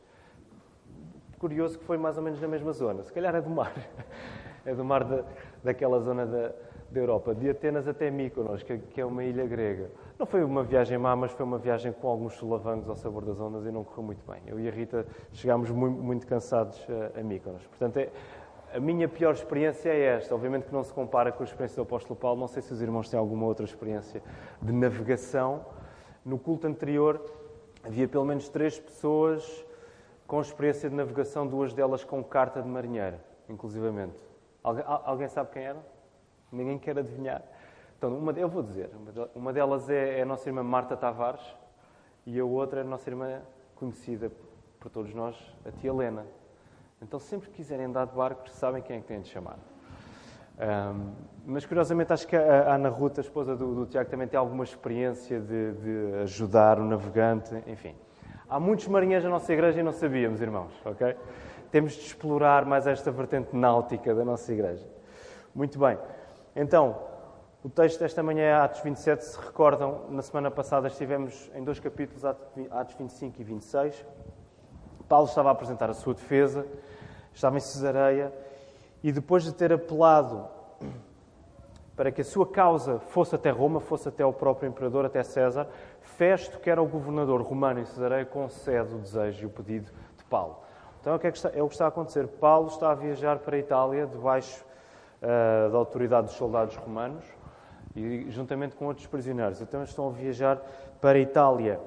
Curioso 1.40 1.78
que 1.78 1.86
foi 1.86 1.98
mais 1.98 2.18
ou 2.18 2.24
menos 2.24 2.40
na 2.40 2.48
mesma 2.48 2.72
zona. 2.72 3.04
Se 3.04 3.12
calhar 3.12 3.36
é 3.36 3.42
do 3.42 3.50
mar. 3.50 3.74
É 4.66 4.74
do 4.74 4.86
mar 4.86 5.04
da, 5.04 5.26
daquela 5.62 6.00
zona 6.00 6.26
da, 6.26 6.54
da 6.90 7.00
Europa, 7.00 7.36
de 7.36 7.50
Atenas 7.50 7.86
até 7.86 8.10
Mykonos, 8.10 8.64
que 8.64 9.02
é 9.02 9.06
uma 9.06 9.22
ilha 9.22 9.46
grega. 9.46 9.92
Não 10.18 10.26
foi 10.26 10.42
uma 10.42 10.64
viagem 10.64 10.98
má, 10.98 11.16
mas 11.18 11.32
foi 11.32 11.46
uma 11.46 11.58
viagem 11.58 11.92
com 11.92 12.08
alguns 12.08 12.36
solavancos 12.36 12.88
ao 12.88 12.96
sabor 12.96 13.26
das 13.26 13.42
ondas 13.42 13.66
e 13.66 13.72
não 13.72 13.84
correu 13.84 14.04
muito 14.04 14.24
bem. 14.26 14.42
Eu 14.48 14.58
e 14.60 14.70
a 14.70 14.72
Rita 14.72 15.06
chegámos 15.34 15.70
muito, 15.70 16.02
muito 16.02 16.26
cansados 16.26 16.86
a, 16.90 17.20
a 17.20 17.24
Mykonos. 17.24 17.68
Portanto, 17.68 17.98
é, 17.98 18.10
a 18.74 18.80
minha 18.80 19.08
pior 19.08 19.34
experiência 19.34 19.90
é 19.90 20.16
esta. 20.18 20.34
Obviamente 20.34 20.66
que 20.66 20.74
não 20.74 20.84
se 20.84 20.92
compara 20.92 21.32
com 21.32 21.44
a 21.44 21.46
experiência 21.46 21.76
do 21.76 21.84
apóstolo 21.84 22.16
Paulo. 22.16 22.40
Não 22.40 22.48
sei 22.48 22.62
se 22.62 22.74
os 22.74 22.82
irmãos 22.82 23.08
têm 23.08 23.20
alguma 23.20 23.46
outra 23.46 23.64
experiência 23.64 24.24
de 24.60 24.74
navegação. 24.74 25.64
No 26.26 26.40
culto 26.40 26.66
anterior 26.66 27.24
havia 27.84 28.08
pelo 28.08 28.26
menos 28.26 28.50
três 28.50 28.80
pessoas 28.80 29.66
com 30.26 30.42
experiência 30.42 30.90
de 30.90 30.96
navegação, 30.96 31.46
duas 31.46 31.74
delas 31.74 32.04
com 32.04 32.24
carta 32.24 32.62
de 32.62 32.68
marinheiro, 32.68 33.18
inclusivamente. 33.48 34.18
Alguém, 34.64 34.84
alguém 34.88 35.28
sabe 35.28 35.52
quem 35.52 35.64
era? 35.64 35.86
Ninguém 36.52 36.80
quer 36.80 36.98
adivinhar. 36.98 37.44
Então, 37.98 38.18
uma, 38.18 38.32
eu 38.32 38.50
vou 38.50 38.64
dizer. 38.64 38.90
Uma 39.36 39.54
delas 39.54 39.90
é, 39.90 40.20
é 40.20 40.22
a 40.24 40.26
nossa 40.26 40.50
irmã 40.50 40.64
Marta 40.64 40.98
Tavares 40.98 41.44
e 42.26 42.40
a 42.40 42.46
outra 42.46 42.80
é 42.80 42.84
a 42.84 42.86
nossa 42.86 43.10
irmã 43.10 43.42
conhecida 43.76 44.32
por 44.80 44.90
todos 44.90 45.14
nós, 45.14 45.38
a 45.66 45.72
tia 45.72 45.92
Helena. 45.92 46.26
Então, 47.04 47.20
sempre 47.20 47.50
que 47.50 47.58
quiserem 47.58 47.86
andar 47.86 48.06
de 48.06 48.16
barco, 48.16 48.50
sabem 48.50 48.82
quem 48.82 48.96
é 48.96 49.00
que 49.02 49.06
têm 49.06 49.20
de 49.20 49.28
chamar. 49.28 49.58
Um, 50.58 51.12
mas, 51.46 51.66
curiosamente, 51.66 52.14
acho 52.14 52.26
que 52.26 52.36
a 52.36 52.74
Ana 52.74 52.88
Ruta, 52.88 53.20
a 53.20 53.24
esposa 53.24 53.58
do, 53.58 53.76
do 53.76 53.86
Tiago, 53.86 54.10
também 54.10 54.26
tem 54.26 54.40
alguma 54.40 54.64
experiência 54.64 55.42
de, 55.42 55.74
de, 55.74 56.16
ajudar 56.22 56.80
o 56.80 56.86
navegante, 56.86 57.62
enfim. 57.68 57.94
Há 58.50 58.58
muitos 58.58 58.88
marinheiros 58.88 59.26
na 59.26 59.32
nossa 59.32 59.52
igreja 59.52 59.82
e 59.82 59.84
não 59.84 59.92
sabíamos, 59.92 60.42
irmãos, 60.42 60.72
ok? 60.86 61.18
Temos 61.70 61.94
de 61.94 62.02
explorar 62.02 62.66
mais 62.66 62.88
esta 62.88 63.12
vertente 63.12 63.54
náutica 63.54 64.16
da 64.16 64.24
nossa 64.24 64.54
igreja. 64.54 64.88
Muito 65.54 65.78
bem. 65.78 65.98
Então, 66.56 66.98
o 67.62 67.70
texto 67.70 68.00
desta 68.00 68.24
manhã 68.24 68.44
é 68.44 68.54
Atos 68.54 68.80
27. 68.82 69.26
Se 69.26 69.38
recordam, 69.40 70.06
na 70.10 70.22
semana 70.22 70.50
passada 70.50 70.88
estivemos 70.88 71.52
em 71.54 71.64
dois 71.64 71.80
capítulos, 71.80 72.24
Atos 72.24 72.96
25 72.96 73.42
e 73.42 73.44
26. 73.44 74.06
Paulo 75.14 75.28
estava 75.28 75.50
a 75.50 75.52
apresentar 75.52 75.90
a 75.90 75.94
sua 75.94 76.14
defesa, 76.14 76.66
estava 77.34 77.58
em 77.58 77.60
Cesareia, 77.60 78.34
e 79.04 79.12
depois 79.12 79.44
de 79.44 79.54
ter 79.54 79.74
apelado 79.74 80.48
para 81.96 82.12
que 82.12 82.22
a 82.22 82.24
sua 82.24 82.48
causa 82.48 83.00
fosse 83.00 83.36
até 83.36 83.50
Roma, 83.52 83.80
fosse 83.80 84.10
até 84.10 84.26
o 84.26 84.34
próprio 84.34 84.68
imperador, 84.68 85.06
até 85.06 85.22
César, 85.24 85.68
Festo, 86.02 86.60
que 86.60 86.70
era 86.70 86.82
o 86.82 86.88
governador 86.88 87.42
romano 87.42 87.80
em 87.80 87.86
Cesareia, 87.86 88.26
concede 88.26 88.96
o 88.96 88.98
desejo 88.98 89.44
e 89.44 89.46
o 89.46 89.50
pedido 89.50 89.92
de 90.18 90.24
Paulo. 90.26 90.58
Então, 91.00 91.16
o 91.16 91.20
que 91.20 91.28
é, 91.28 91.32
que 91.32 91.38
está, 91.38 91.52
é 91.54 91.62
o 91.62 91.68
que 91.68 91.76
está 91.76 91.86
a 91.86 91.90
acontecer? 91.90 92.28
Paulo 92.28 92.68
está 92.68 92.92
a 92.92 92.96
viajar 92.96 93.40
para 93.40 93.56
a 93.56 93.60
Itália, 93.60 94.08
debaixo 94.08 94.64
uh, 95.22 95.70
da 95.70 95.78
autoridade 95.78 96.28
dos 96.28 96.36
soldados 96.36 96.76
romanos, 96.78 97.26
e 97.96 98.26
juntamente 98.30 98.76
com 98.76 98.86
outros 98.86 99.06
prisioneiros. 99.06 99.62
Então, 99.62 99.84
estão 99.84 100.08
a 100.08 100.12
viajar 100.12 100.58
para 101.00 101.18
a 101.20 101.22
Itália. 101.22 101.80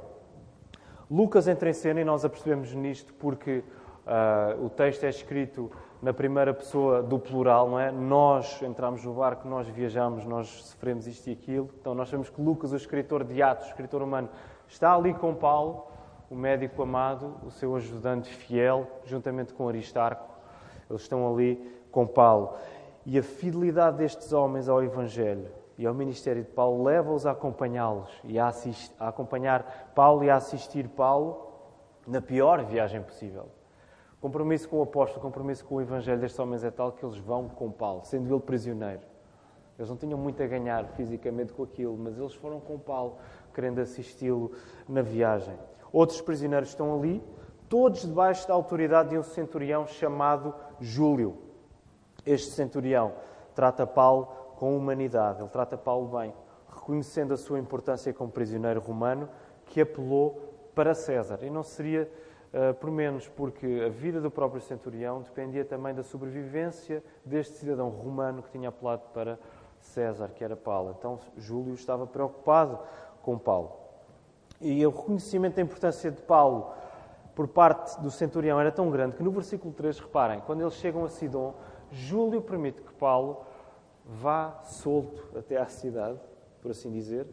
Lucas 1.11 1.49
entra 1.49 1.71
em 1.71 1.73
cena 1.73 2.01
e 2.01 2.05
nós 2.05 2.25
apercebemos 2.25 2.73
nisto 2.75 3.15
porque 3.15 3.65
uh, 4.07 4.65
o 4.65 4.71
texto 4.71 5.05
é 5.05 5.09
escrito 5.09 5.71
na 6.01 6.13
primeira 6.13 6.55
pessoa 6.55 7.03
do 7.03 7.19
plural, 7.19 7.69
não 7.69 7.81
é? 7.81 7.91
Nós 7.91 8.63
entramos 8.63 9.05
no 9.05 9.15
barco, 9.15 9.49
nós 9.49 9.67
viajamos, 9.67 10.25
nós 10.25 10.49
sofremos 10.49 11.07
isto 11.07 11.29
e 11.29 11.33
aquilo. 11.33 11.71
Então 11.81 11.95
nós 11.95 12.09
sabemos 12.09 12.31
que 12.31 12.41
Lucas, 12.41 12.73
o 12.73 12.77
escritor 12.77 13.25
de 13.25 13.43
Atos, 13.43 13.67
o 13.67 13.71
escritor 13.71 14.03
humano, 14.03 14.29
está 14.69 14.95
ali 14.95 15.15
com 15.15 15.35
Paulo, 15.35 15.87
o 16.31 16.35
médico 16.35 16.83
amado, 16.83 17.35
o 17.45 17.51
seu 17.51 17.75
ajudante 17.75 18.33
fiel, 18.33 18.87
juntamente 19.05 19.53
com 19.53 19.69
Aristarco. 19.69 20.29
Eles 20.89 21.03
estão 21.03 21.33
ali 21.33 21.57
com 21.91 22.07
Paulo. 22.07 22.55
E 23.05 23.19
a 23.19 23.23
fidelidade 23.23 23.99
destes 23.99 24.33
homens 24.33 24.69
ao 24.69 24.83
Evangelho 24.83 25.49
e 25.79 25.87
ao 25.87 25.95
ministério 25.95 26.43
de 26.43 26.51
Paulo 26.51 26.83
leva-os 26.85 27.27
a 27.27 27.33
acompanhá-los 27.33 28.11
e 28.25 28.39
a, 28.39 28.53
a 28.99 29.09
acompanhar 29.09 29.93
Paulo 29.95 30.25
e 30.25 30.31
a 30.31 30.37
assistir 30.37 30.89
Paulo 30.89 31.47
na 32.07 32.21
pior 32.21 32.65
viagem 32.65 33.03
possível 33.03 33.56
compromisso 34.27 34.69
com 34.69 34.81
o 34.81 34.83
apóstolo, 34.83 35.23
compromisso 35.23 35.65
com 35.65 35.77
o 35.77 35.81
evangelho 35.81 36.21
destes 36.21 36.41
homens 36.41 36.65
é 36.65 36.71
tal 36.73 36.91
que 36.91 37.05
eles 37.07 37.17
vão 37.17 37.49
com 37.49 37.71
Paulo, 37.71 38.05
sendo 38.05 38.35
ele 38.35 38.43
prisioneiro. 38.43 39.03
Eles 39.79 39.89
não 39.89 39.97
tinham 39.97 40.19
muito 40.19 40.43
a 40.43 40.47
ganhar 40.49 40.85
fisicamente 40.97 41.53
com 41.53 41.63
aquilo, 41.63 41.97
mas 41.97 42.19
eles 42.19 42.35
foram 42.35 42.59
com 42.59 42.77
Paulo, 42.77 43.19
querendo 43.55 43.81
assisti-lo 43.81 44.51
na 44.89 45.01
viagem. 45.01 45.57
Outros 45.93 46.21
prisioneiros 46.21 46.71
estão 46.71 46.99
ali, 46.99 47.23
todos 47.69 48.01
debaixo 48.01 48.49
da 48.49 48.55
autoridade 48.55 49.11
de 49.11 49.19
um 49.19 49.23
centurião 49.23 49.87
chamado 49.87 50.53
Júlio. 50.81 51.39
Este 52.27 52.51
centurião 52.51 53.13
trata 53.55 53.87
Paulo 53.87 54.27
com 54.57 54.77
humanidade, 54.77 55.41
ele 55.41 55.51
trata 55.51 55.79
Paulo 55.79 56.19
bem, 56.19 56.35
reconhecendo 56.75 57.33
a 57.33 57.37
sua 57.37 57.61
importância 57.61 58.13
como 58.13 58.33
prisioneiro 58.33 58.81
romano, 58.81 59.29
que 59.67 59.81
apelou 59.81 60.53
para 60.75 60.95
César. 60.95 61.39
E 61.43 61.49
não 61.49 61.63
seria 61.63 62.11
por 62.81 62.91
menos, 62.91 63.29
porque 63.29 63.83
a 63.85 63.89
vida 63.89 64.21
do 64.21 64.31
próprio 64.31 64.61
centurião 64.63 65.21
dependia 65.21 65.65
também 65.65 65.95
da 65.95 66.03
sobrevivência 66.03 67.03
deste 67.25 67.59
cidadão 67.59 67.89
romano 67.89 68.43
que 68.43 68.51
tinha 68.51 68.69
apelado 68.69 69.03
para 69.13 69.39
César, 69.81 70.29
que 70.35 70.43
era 70.43 70.57
Paulo. 70.57 70.95
Então 70.99 71.19
Júlio 71.37 71.75
estava 71.75 72.07
preocupado 72.07 72.79
com 73.23 73.39
Paulo. 73.39 73.73
E 74.61 74.85
o 74.87 74.91
reconhecimento 74.91 75.57
da 75.57 75.63
importância 75.63 76.11
de 76.11 76.23
Paulo 76.23 76.73
por 77.35 77.47
parte 77.47 78.01
do 78.01 78.11
centurião 78.11 78.59
era 78.59 78.73
tão 78.73 78.91
grande 78.91 79.17
que 79.17 79.23
no 79.23 79.31
versículo 79.31 79.73
3, 79.75 79.99
reparem, 80.01 80.41
quando 80.41 80.63
eles 80.63 80.75
chegam 80.75 81.05
a 81.05 81.09
Sidon, 81.09 81.55
Júlio 81.93 82.41
permite 82.41 82.81
que 82.81 82.93
Paulo 82.95 83.45
vá 84.05 84.63
solto 84.65 85.37
até 85.37 85.59
à 85.59 85.67
cidade, 85.67 86.19
por 86.63 86.71
assim 86.71 86.91
dizer, 86.91 87.27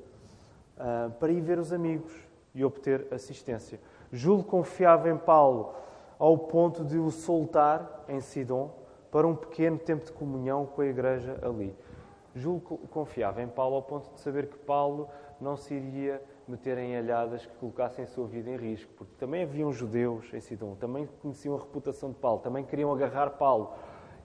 uh, 0.78 1.10
para 1.12 1.32
ir 1.32 1.40
ver 1.40 1.58
os 1.58 1.72
amigos 1.72 2.12
e 2.54 2.66
obter 2.66 3.08
assistência. 3.12 3.80
Júlio 4.16 4.44
confiava 4.44 5.10
em 5.10 5.18
Paulo 5.18 5.74
ao 6.20 6.38
ponto 6.38 6.86
de 6.86 7.00
o 7.00 7.10
soltar 7.10 8.06
em 8.08 8.22
Sidon 8.22 8.70
para 9.10 9.26
um 9.28 9.36
pequeno 9.36 9.80
tempo 9.80 10.06
de 10.06 10.12
comunhão 10.12 10.68
com 10.68 10.84
a 10.84 10.86
igreja 10.86 11.40
ali. 11.42 11.76
Júlio 12.36 12.62
confiava 12.62 13.42
em 13.42 13.48
Paulo 13.48 13.76
ao 13.76 13.82
ponto 13.82 14.14
de 14.14 14.20
saber 14.20 14.46
que 14.46 14.58
Paulo 14.58 15.10
não 15.42 15.58
se 15.58 15.74
iria 15.74 16.22
meter 16.48 16.78
em 16.78 16.96
alhadas 16.96 17.44
que 17.44 17.56
colocassem 17.56 18.04
a 18.06 18.08
sua 18.08 18.28
vida 18.28 18.52
em 18.52 18.56
risco, 18.56 18.92
porque 18.96 19.14
também 19.18 19.42
haviam 19.42 19.74
judeus 19.74 20.32
em 20.32 20.40
Sidon, 20.40 20.76
também 20.76 21.10
conheciam 21.20 21.56
a 21.56 21.60
reputação 21.60 22.12
de 22.12 22.16
Paulo, 22.16 22.40
também 22.40 22.64
queriam 22.64 22.94
agarrar 22.94 23.32
Paulo. 23.32 23.72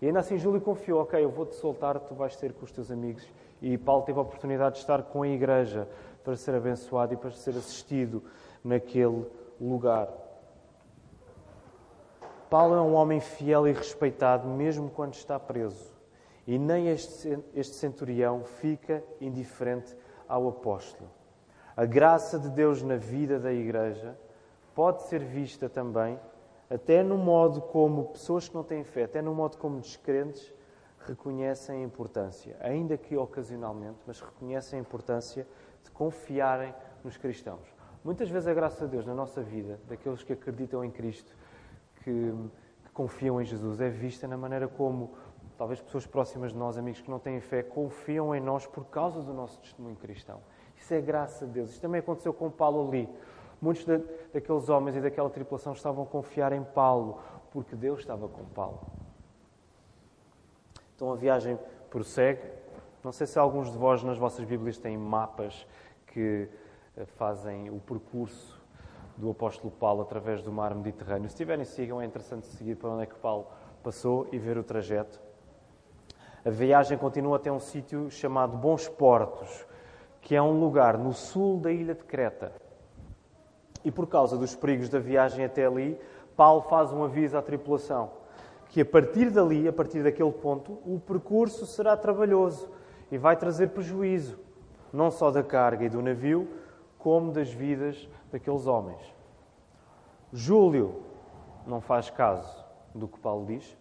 E 0.02 0.06
ainda 0.06 0.20
assim 0.20 0.36
Júlio 0.36 0.60
confiou, 0.60 1.00
ok, 1.00 1.24
eu 1.24 1.30
vou-te 1.30 1.54
soltar, 1.54 1.98
tu 2.00 2.14
vais 2.14 2.36
ter 2.36 2.52
com 2.52 2.66
os 2.66 2.70
teus 2.70 2.90
amigos. 2.90 3.26
E 3.62 3.78
Paulo 3.78 4.02
teve 4.02 4.18
a 4.18 4.22
oportunidade 4.22 4.74
de 4.74 4.80
estar 4.82 5.02
com 5.04 5.22
a 5.22 5.28
igreja 5.28 5.88
para 6.22 6.36
ser 6.36 6.54
abençoado 6.54 7.14
e 7.14 7.16
para 7.16 7.30
ser 7.30 7.56
assistido 7.56 8.22
naquele 8.62 9.26
lugar. 9.60 10.08
Paulo 12.48 12.74
é 12.74 12.80
um 12.80 12.94
homem 12.94 13.20
fiel 13.20 13.68
e 13.68 13.72
respeitado, 13.72 14.48
mesmo 14.48 14.90
quando 14.90 15.14
está 15.14 15.38
preso. 15.38 15.92
E 16.46 16.58
nem 16.58 16.88
este, 16.88 17.38
centurião 17.64 18.42
fica 18.42 19.04
indiferente 19.20 19.94
ao 20.26 20.48
apóstolo. 20.48 21.10
A 21.76 21.84
graça 21.84 22.38
de 22.38 22.48
Deus 22.48 22.82
na 22.82 22.96
vida 22.96 23.38
da 23.38 23.52
igreja 23.52 24.18
pode 24.74 25.02
ser 25.02 25.20
vista 25.20 25.68
também, 25.68 26.18
até 26.70 27.02
no 27.02 27.18
modo 27.18 27.60
como 27.60 28.06
pessoas 28.06 28.48
que 28.48 28.54
não 28.54 28.64
têm 28.64 28.82
fé, 28.82 29.04
até 29.04 29.20
no 29.20 29.34
modo 29.34 29.58
como 29.58 29.78
descrentes 29.80 30.52
reconhecem 31.00 31.82
a 31.82 31.84
importância, 31.84 32.56
ainda 32.60 32.96
que 32.96 33.16
ocasionalmente, 33.16 33.98
mas 34.06 34.20
reconhecem 34.20 34.78
a 34.78 34.82
importância 34.82 35.46
de 35.84 35.90
confiarem 35.90 36.74
nos 37.04 37.16
cristãos. 37.16 37.77
Muitas 38.04 38.30
vezes 38.30 38.48
a 38.48 38.54
graça 38.54 38.84
de 38.84 38.92
Deus 38.92 39.06
na 39.06 39.14
nossa 39.14 39.42
vida, 39.42 39.80
daqueles 39.88 40.22
que 40.22 40.32
acreditam 40.32 40.84
em 40.84 40.90
Cristo, 40.90 41.34
que, 42.02 42.32
que 42.84 42.90
confiam 42.92 43.40
em 43.40 43.44
Jesus, 43.44 43.80
é 43.80 43.88
vista 43.88 44.26
na 44.26 44.36
maneira 44.36 44.68
como 44.68 45.14
talvez 45.56 45.80
pessoas 45.80 46.06
próximas 46.06 46.52
de 46.52 46.58
nós, 46.58 46.78
amigos 46.78 47.00
que 47.00 47.10
não 47.10 47.18
têm 47.18 47.40
fé, 47.40 47.62
confiam 47.62 48.34
em 48.34 48.40
nós 48.40 48.66
por 48.66 48.84
causa 48.86 49.20
do 49.20 49.34
nosso 49.34 49.58
testemunho 49.58 49.96
cristão. 49.96 50.40
Isso 50.76 50.94
é 50.94 51.00
graça 51.00 51.44
de 51.44 51.52
Deus. 51.52 51.70
Isto 51.70 51.82
também 51.82 51.98
aconteceu 51.98 52.32
com 52.32 52.48
Paulo 52.48 52.88
ali. 52.88 53.08
Muitos 53.60 53.84
de, 53.84 53.98
daqueles 54.32 54.68
homens 54.68 54.96
e 54.96 55.00
daquela 55.00 55.28
tripulação 55.28 55.72
estavam 55.72 56.04
a 56.04 56.06
confiar 56.06 56.52
em 56.52 56.62
Paulo, 56.62 57.20
porque 57.50 57.74
Deus 57.74 57.98
estava 57.98 58.28
com 58.28 58.44
Paulo. 58.44 58.80
Então 60.94 61.12
a 61.12 61.16
viagem 61.16 61.58
prossegue. 61.90 62.40
Não 63.02 63.10
sei 63.10 63.26
se 63.26 63.36
alguns 63.38 63.70
de 63.72 63.76
vós 63.76 64.04
nas 64.04 64.16
vossas 64.16 64.44
Bíblias 64.44 64.78
têm 64.78 64.96
mapas 64.96 65.66
que 66.06 66.48
fazem 67.06 67.70
o 67.70 67.78
percurso 67.78 68.58
do 69.16 69.30
apóstolo 69.30 69.70
Paulo 69.70 70.02
através 70.02 70.42
do 70.42 70.52
mar 70.52 70.74
Mediterrâneo. 70.74 71.28
Se 71.28 71.36
tiverem, 71.36 71.64
sigam, 71.64 72.00
é 72.00 72.04
interessante 72.04 72.46
seguir 72.46 72.76
para 72.76 72.90
onde 72.90 73.02
é 73.02 73.06
que 73.06 73.14
Paulo 73.16 73.46
passou 73.82 74.28
e 74.32 74.38
ver 74.38 74.58
o 74.58 74.62
trajeto. 74.62 75.20
A 76.44 76.50
viagem 76.50 76.96
continua 76.96 77.36
até 77.36 77.50
um 77.50 77.60
sítio 77.60 78.10
chamado 78.10 78.56
Bons 78.56 78.88
Portos, 78.88 79.66
que 80.20 80.34
é 80.34 80.42
um 80.42 80.58
lugar 80.58 80.96
no 80.96 81.12
sul 81.12 81.58
da 81.58 81.72
ilha 81.72 81.94
de 81.94 82.04
Creta. 82.04 82.52
E 83.84 83.90
por 83.90 84.06
causa 84.06 84.36
dos 84.36 84.54
perigos 84.54 84.88
da 84.88 84.98
viagem 84.98 85.44
até 85.44 85.66
ali, 85.66 85.98
Paulo 86.36 86.62
faz 86.62 86.92
um 86.92 87.04
aviso 87.04 87.36
à 87.36 87.42
tripulação 87.42 88.10
que 88.68 88.80
a 88.82 88.84
partir 88.84 89.30
dali, 89.30 89.66
a 89.66 89.72
partir 89.72 90.02
daquele 90.02 90.32
ponto, 90.32 90.72
o 90.84 91.00
percurso 91.00 91.66
será 91.66 91.96
trabalhoso 91.96 92.68
e 93.10 93.16
vai 93.16 93.36
trazer 93.36 93.68
prejuízo, 93.68 94.38
não 94.92 95.10
só 95.10 95.30
da 95.30 95.42
carga 95.42 95.84
e 95.84 95.88
do 95.88 96.02
navio, 96.02 96.48
como 96.98 97.32
das 97.32 97.50
vidas 97.50 98.08
daqueles 98.30 98.66
homens. 98.66 99.02
Júlio 100.32 101.02
não 101.66 101.80
faz 101.80 102.10
caso 102.10 102.64
do 102.94 103.08
que 103.08 103.18
Paulo 103.18 103.46
diz. 103.46 103.76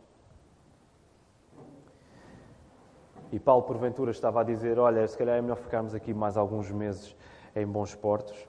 E 3.31 3.39
Paulo, 3.39 3.63
porventura, 3.63 4.11
estava 4.11 4.41
a 4.41 4.43
dizer: 4.43 4.79
Olha, 4.79 5.05
se 5.07 5.17
calhar 5.17 5.37
é 5.37 5.41
melhor 5.41 5.57
ficarmos 5.57 5.93
aqui 5.93 6.13
mais 6.13 6.37
alguns 6.37 6.71
meses 6.71 7.15
em 7.55 7.65
bons 7.65 7.93
portos. 7.95 8.47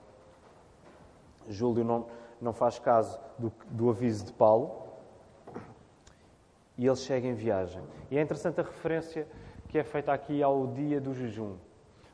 Júlio 1.47 1.83
não, 1.83 2.05
não 2.39 2.53
faz 2.53 2.79
caso 2.79 3.19
do, 3.37 3.51
do 3.69 3.89
aviso 3.89 4.25
de 4.25 4.33
Paulo 4.33 4.87
e 6.77 6.85
ele 6.85 6.95
chega 6.95 7.27
em 7.27 7.33
viagem. 7.33 7.81
E 8.09 8.17
é 8.17 8.21
interessante 8.21 8.61
a 8.61 8.63
referência 8.63 9.27
que 9.67 9.77
é 9.77 9.83
feita 9.83 10.13
aqui 10.13 10.41
ao 10.41 10.67
dia 10.67 11.01
do 11.01 11.13
jejum. 11.13 11.57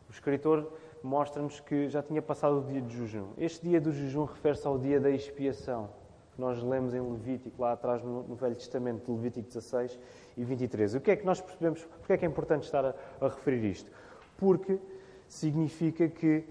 O 0.10 0.12
escritor 0.12 0.72
mostra-nos 1.06 1.60
que 1.60 1.88
já 1.88 2.02
tinha 2.02 2.22
passado 2.22 2.60
o 2.60 2.64
dia 2.64 2.82
do 2.82 2.90
jejum. 2.90 3.28
Este 3.38 3.68
dia 3.68 3.80
do 3.80 3.92
jejum 3.92 4.26
refere-se 4.26 4.66
ao 4.66 4.78
dia 4.78 5.00
da 5.00 5.10
expiação, 5.10 5.90
que 6.34 6.42
nós 6.42 6.62
lemos 6.62 6.94
em 6.94 7.00
Levítico, 7.00 7.62
lá 7.62 7.74
atrás 7.74 8.04
no 8.04 8.36
Velho 8.36 8.56
Testamento, 8.56 9.06
de 9.06 9.12
Levítico 9.12 9.48
16 9.48 10.00
e 10.36 10.44
23. 10.44 10.96
O 10.96 11.00
que 11.02 11.12
é 11.12 11.16
que 11.16 11.26
nós 11.26 11.40
percebemos? 11.40 11.84
Porque 11.86 12.14
é 12.14 12.18
que 12.18 12.26
é 12.26 12.28
importante 12.28 12.64
estar 12.64 12.84
a, 12.84 12.96
a 13.22 13.28
referir 13.28 13.64
isto? 13.70 13.92
Porque 14.38 14.80
significa 15.28 16.10
que 16.10 16.44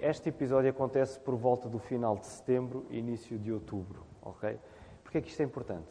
este 0.00 0.28
episódio 0.28 0.70
acontece 0.70 1.18
por 1.18 1.34
volta 1.34 1.68
do 1.68 1.78
final 1.78 2.16
de 2.16 2.26
setembro 2.26 2.86
e 2.90 2.98
início 2.98 3.38
de 3.38 3.52
outubro. 3.52 4.04
ok? 4.22 4.58
Porquê 5.02 5.18
é 5.18 5.20
que 5.20 5.28
isto 5.28 5.40
é 5.40 5.44
importante? 5.44 5.86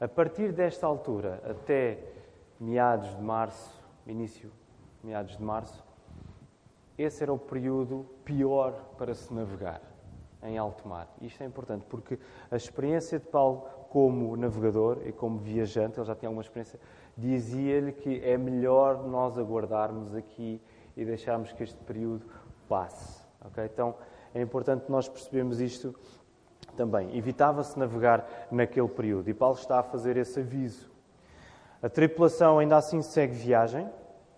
A 0.00 0.08
partir 0.08 0.52
desta 0.52 0.86
altura 0.86 1.42
até 1.44 1.98
meados 2.58 3.14
de 3.16 3.22
março, 3.22 3.78
início, 4.06 4.50
meados 5.02 5.36
de 5.36 5.42
março, 5.42 5.89
esse 7.02 7.22
era 7.22 7.32
o 7.32 7.38
período 7.38 8.06
pior 8.24 8.72
para 8.96 9.14
se 9.14 9.32
navegar 9.32 9.80
em 10.42 10.56
alto 10.58 10.86
mar. 10.88 11.08
Isto 11.20 11.42
é 11.42 11.46
importante 11.46 11.84
porque 11.88 12.18
a 12.50 12.56
experiência 12.56 13.18
de 13.18 13.26
Paulo 13.26 13.62
como 13.88 14.36
navegador 14.36 15.02
e 15.04 15.12
como 15.12 15.38
viajante, 15.38 15.98
ele 15.98 16.06
já 16.06 16.14
tinha 16.14 16.28
alguma 16.28 16.42
experiência, 16.42 16.78
dizia-lhe 17.16 17.92
que 17.92 18.20
é 18.24 18.38
melhor 18.38 19.06
nós 19.06 19.36
aguardarmos 19.36 20.14
aqui 20.14 20.60
e 20.96 21.04
deixarmos 21.04 21.52
que 21.52 21.62
este 21.62 21.78
período 21.84 22.24
passe. 22.68 23.20
Okay? 23.46 23.64
Então 23.64 23.94
é 24.34 24.40
importante 24.40 24.84
nós 24.88 25.08
percebermos 25.08 25.60
isto 25.60 25.94
também. 26.76 27.16
Evitava-se 27.16 27.78
navegar 27.78 28.46
naquele 28.50 28.88
período 28.88 29.28
e 29.28 29.34
Paulo 29.34 29.56
está 29.56 29.80
a 29.80 29.82
fazer 29.82 30.16
esse 30.16 30.40
aviso. 30.40 30.90
A 31.82 31.88
tripulação 31.88 32.58
ainda 32.58 32.76
assim 32.76 33.02
segue 33.02 33.34
viagem, 33.34 33.88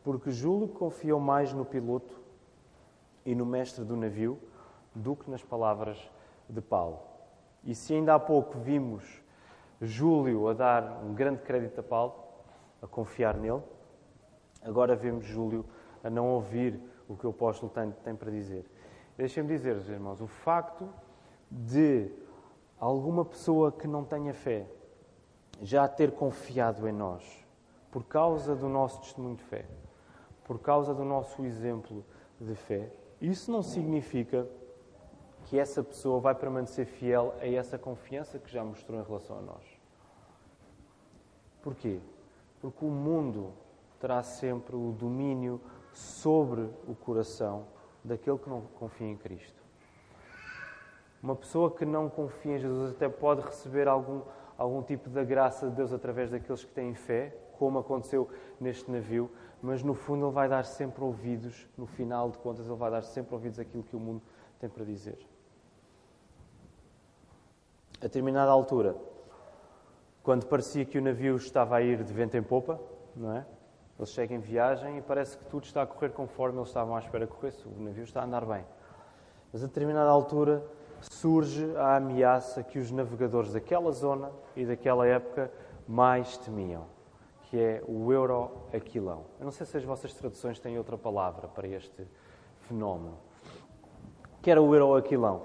porque 0.02 0.30
Júlio 0.30 0.68
confiou 0.68 1.20
mais 1.20 1.52
no 1.52 1.64
piloto 1.64 2.21
e 3.24 3.34
no 3.34 3.46
mestre 3.46 3.84
do 3.84 3.96
navio 3.96 4.38
do 4.94 5.16
que 5.16 5.30
nas 5.30 5.42
palavras 5.42 5.98
de 6.48 6.60
Paulo. 6.60 7.00
E 7.64 7.74
se 7.74 7.94
ainda 7.94 8.14
há 8.14 8.18
pouco 8.18 8.58
vimos 8.58 9.22
Júlio 9.80 10.48
a 10.48 10.52
dar 10.52 11.02
um 11.04 11.14
grande 11.14 11.42
crédito 11.42 11.80
a 11.80 11.82
Paulo, 11.82 12.14
a 12.80 12.86
confiar 12.86 13.36
nele, 13.36 13.62
agora 14.62 14.94
vemos 14.94 15.24
Júlio 15.24 15.64
a 16.02 16.10
não 16.10 16.28
ouvir 16.28 16.80
o 17.08 17.16
que 17.16 17.26
o 17.26 17.30
apóstolo 17.30 17.70
tem, 17.70 17.90
tem 18.04 18.14
para 18.14 18.30
dizer. 18.30 18.64
Deixem-me 19.16 19.48
dizer-vos, 19.48 19.88
irmãos, 19.88 20.20
o 20.20 20.26
facto 20.26 20.88
de 21.50 22.10
alguma 22.78 23.24
pessoa 23.24 23.70
que 23.70 23.86
não 23.86 24.04
tenha 24.04 24.32
fé 24.32 24.66
já 25.60 25.86
ter 25.86 26.12
confiado 26.12 26.88
em 26.88 26.92
nós, 26.92 27.46
por 27.90 28.04
causa 28.04 28.56
do 28.56 28.68
nosso 28.68 29.00
testemunho 29.00 29.36
de 29.36 29.44
fé, 29.44 29.64
por 30.44 30.58
causa 30.58 30.92
do 30.92 31.04
nosso 31.04 31.44
exemplo 31.44 32.04
de 32.40 32.54
fé, 32.54 32.90
isso 33.22 33.52
não 33.52 33.62
significa 33.62 34.48
que 35.44 35.58
essa 35.58 35.82
pessoa 35.82 36.18
vai 36.18 36.34
permanecer 36.34 36.86
fiel 36.86 37.34
a 37.40 37.46
essa 37.46 37.78
confiança 37.78 38.38
que 38.38 38.50
já 38.50 38.64
mostrou 38.64 39.00
em 39.00 39.04
relação 39.04 39.38
a 39.38 39.42
nós. 39.42 39.64
Porquê? 41.62 42.00
Porque 42.60 42.84
o 42.84 42.90
mundo 42.90 43.52
terá 44.00 44.22
sempre 44.24 44.74
o 44.74 44.92
domínio 44.92 45.60
sobre 45.92 46.62
o 46.88 46.94
coração 46.94 47.66
daquele 48.02 48.38
que 48.38 48.50
não 48.50 48.62
confia 48.62 49.06
em 49.06 49.16
Cristo. 49.16 49.62
Uma 51.22 51.36
pessoa 51.36 51.70
que 51.70 51.84
não 51.84 52.10
confia 52.10 52.56
em 52.56 52.58
Jesus 52.58 52.90
até 52.90 53.08
pode 53.08 53.42
receber 53.42 53.86
algum, 53.86 54.22
algum 54.58 54.82
tipo 54.82 55.08
da 55.08 55.22
graça 55.22 55.68
de 55.68 55.76
Deus 55.76 55.92
através 55.92 56.30
daqueles 56.32 56.64
que 56.64 56.72
têm 56.72 56.94
fé, 56.94 57.36
como 57.56 57.78
aconteceu 57.78 58.28
neste 58.60 58.90
navio, 58.90 59.30
mas 59.62 59.82
no 59.82 59.94
fundo 59.94 60.26
ele 60.26 60.32
vai 60.32 60.48
dar 60.48 60.64
sempre 60.64 61.04
ouvidos, 61.04 61.68
no 61.78 61.86
final 61.86 62.30
de 62.30 62.38
contas, 62.38 62.66
ele 62.66 62.76
vai 62.76 62.90
dar 62.90 63.02
sempre 63.02 63.34
ouvidos 63.34 63.58
àquilo 63.58 63.84
que 63.84 63.94
o 63.94 64.00
mundo 64.00 64.20
tem 64.58 64.68
para 64.68 64.84
dizer. 64.84 65.18
A 67.98 68.02
determinada 68.02 68.50
altura, 68.50 68.96
quando 70.22 70.46
parecia 70.46 70.84
que 70.84 70.98
o 70.98 71.02
navio 71.02 71.36
estava 71.36 71.76
a 71.76 71.82
ir 71.82 72.02
de 72.02 72.12
vento 72.12 72.36
em 72.36 72.42
popa, 72.42 72.80
não 73.14 73.36
é? 73.36 73.46
Eles 73.96 74.10
chegam 74.10 74.36
em 74.36 74.40
viagem 74.40 74.98
e 74.98 75.02
parece 75.02 75.38
que 75.38 75.44
tudo 75.46 75.64
está 75.64 75.82
a 75.82 75.86
correr 75.86 76.10
conforme 76.10 76.58
eles 76.58 76.68
estavam 76.68 76.96
à 76.96 76.98
espera 76.98 77.26
que 77.26 77.32
corresse. 77.32 77.64
O 77.68 77.80
navio 77.80 78.02
está 78.02 78.22
a 78.22 78.24
andar 78.24 78.44
bem. 78.44 78.64
Mas 79.52 79.62
a 79.62 79.66
determinada 79.66 80.10
altura 80.10 80.64
surge 81.00 81.76
a 81.76 81.96
ameaça 81.96 82.62
que 82.62 82.78
os 82.78 82.90
navegadores 82.90 83.52
daquela 83.52 83.92
zona 83.92 84.32
e 84.56 84.64
daquela 84.64 85.06
época 85.06 85.52
mais 85.86 86.36
temiam, 86.38 86.86
que 87.52 87.60
é 87.60 87.84
o 87.86 88.10
Euroaquilão. 88.10 89.26
Eu 89.38 89.44
não 89.44 89.52
sei 89.52 89.66
se 89.66 89.76
as 89.76 89.84
vossas 89.84 90.14
traduções 90.14 90.58
têm 90.58 90.78
outra 90.78 90.96
palavra 90.96 91.46
para 91.46 91.68
este 91.68 92.08
fenómeno. 92.60 93.18
Que 94.40 94.50
era 94.50 94.62
o 94.62 94.74
Euroaquilão? 94.74 95.42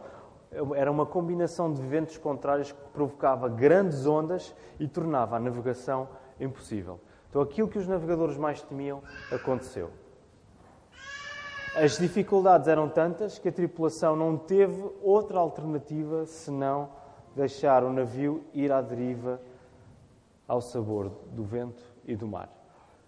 Era 0.78 0.90
uma 0.90 1.06
combinação 1.06 1.74
de 1.74 1.82
ventos 1.82 2.18
contrários 2.18 2.72
que 2.72 2.80
provocava 2.94 3.50
grandes 3.50 4.06
ondas 4.06 4.56
e 4.80 4.88
tornava 4.88 5.36
a 5.36 5.40
navegação 5.40 6.08
impossível. 6.40 6.98
Então, 7.30 7.42
aquilo 7.42 7.68
que 7.68 7.78
os 7.78 7.86
navegadores 7.86 8.38
mais 8.38 8.62
temiam 8.62 9.04
aconteceu. 9.30 9.92
As 11.76 11.98
dificuldades 11.98 12.70
eram 12.70 12.88
tantas 12.88 13.38
que 13.38 13.50
a 13.50 13.52
tripulação 13.52 14.16
não 14.16 14.38
teve 14.38 14.82
outra 15.02 15.40
alternativa 15.40 16.26
senão 16.26 16.90
deixar 17.36 17.84
o 17.84 17.92
navio 17.92 18.46
ir 18.54 18.72
à 18.72 18.80
deriva 18.80 19.42
ao 20.48 20.62
sabor 20.62 21.12
do 21.34 21.44
vento 21.44 21.87
e 22.08 22.16
do 22.16 22.26
mar. 22.26 22.50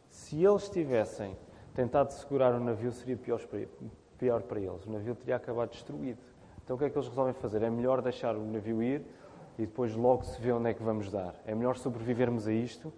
Se 0.10 0.44
eles 0.44 0.70
tivessem 0.70 1.38
tentado 1.74 2.12
segurar 2.12 2.54
o 2.54 2.60
navio, 2.60 2.92
seria 2.92 3.18
pior 3.18 4.42
para 4.44 4.60
eles. 4.60 4.86
O 4.86 4.92
navio 4.92 5.16
teria 5.16 5.38
acabado 5.38 5.70
destruído. 5.70 6.20
Então, 6.64 6.76
o 6.76 6.80
que 6.80 6.86
é 6.86 6.90
que 6.90 6.98
eles 6.98 7.08
resolvem 7.08 7.34
fazer? 7.34 7.64
É 7.64 7.70
melhor 7.70 8.02
deixar 8.02 8.36
o 8.36 8.46
navio 8.46 8.84
ir 8.84 9.06
e 9.58 9.66
depois 9.66 9.96
logo 9.96 10.24
se 10.24 10.40
vê 10.42 10.52
onde 10.52 10.70
é 10.70 10.74
que 10.74 10.84
vamos 10.84 11.10
dar. 11.10 11.34
É 11.46 11.56
melhor 11.56 11.78
sobrevivermos 11.78 12.48
a 12.48 12.52
isto 12.52 12.94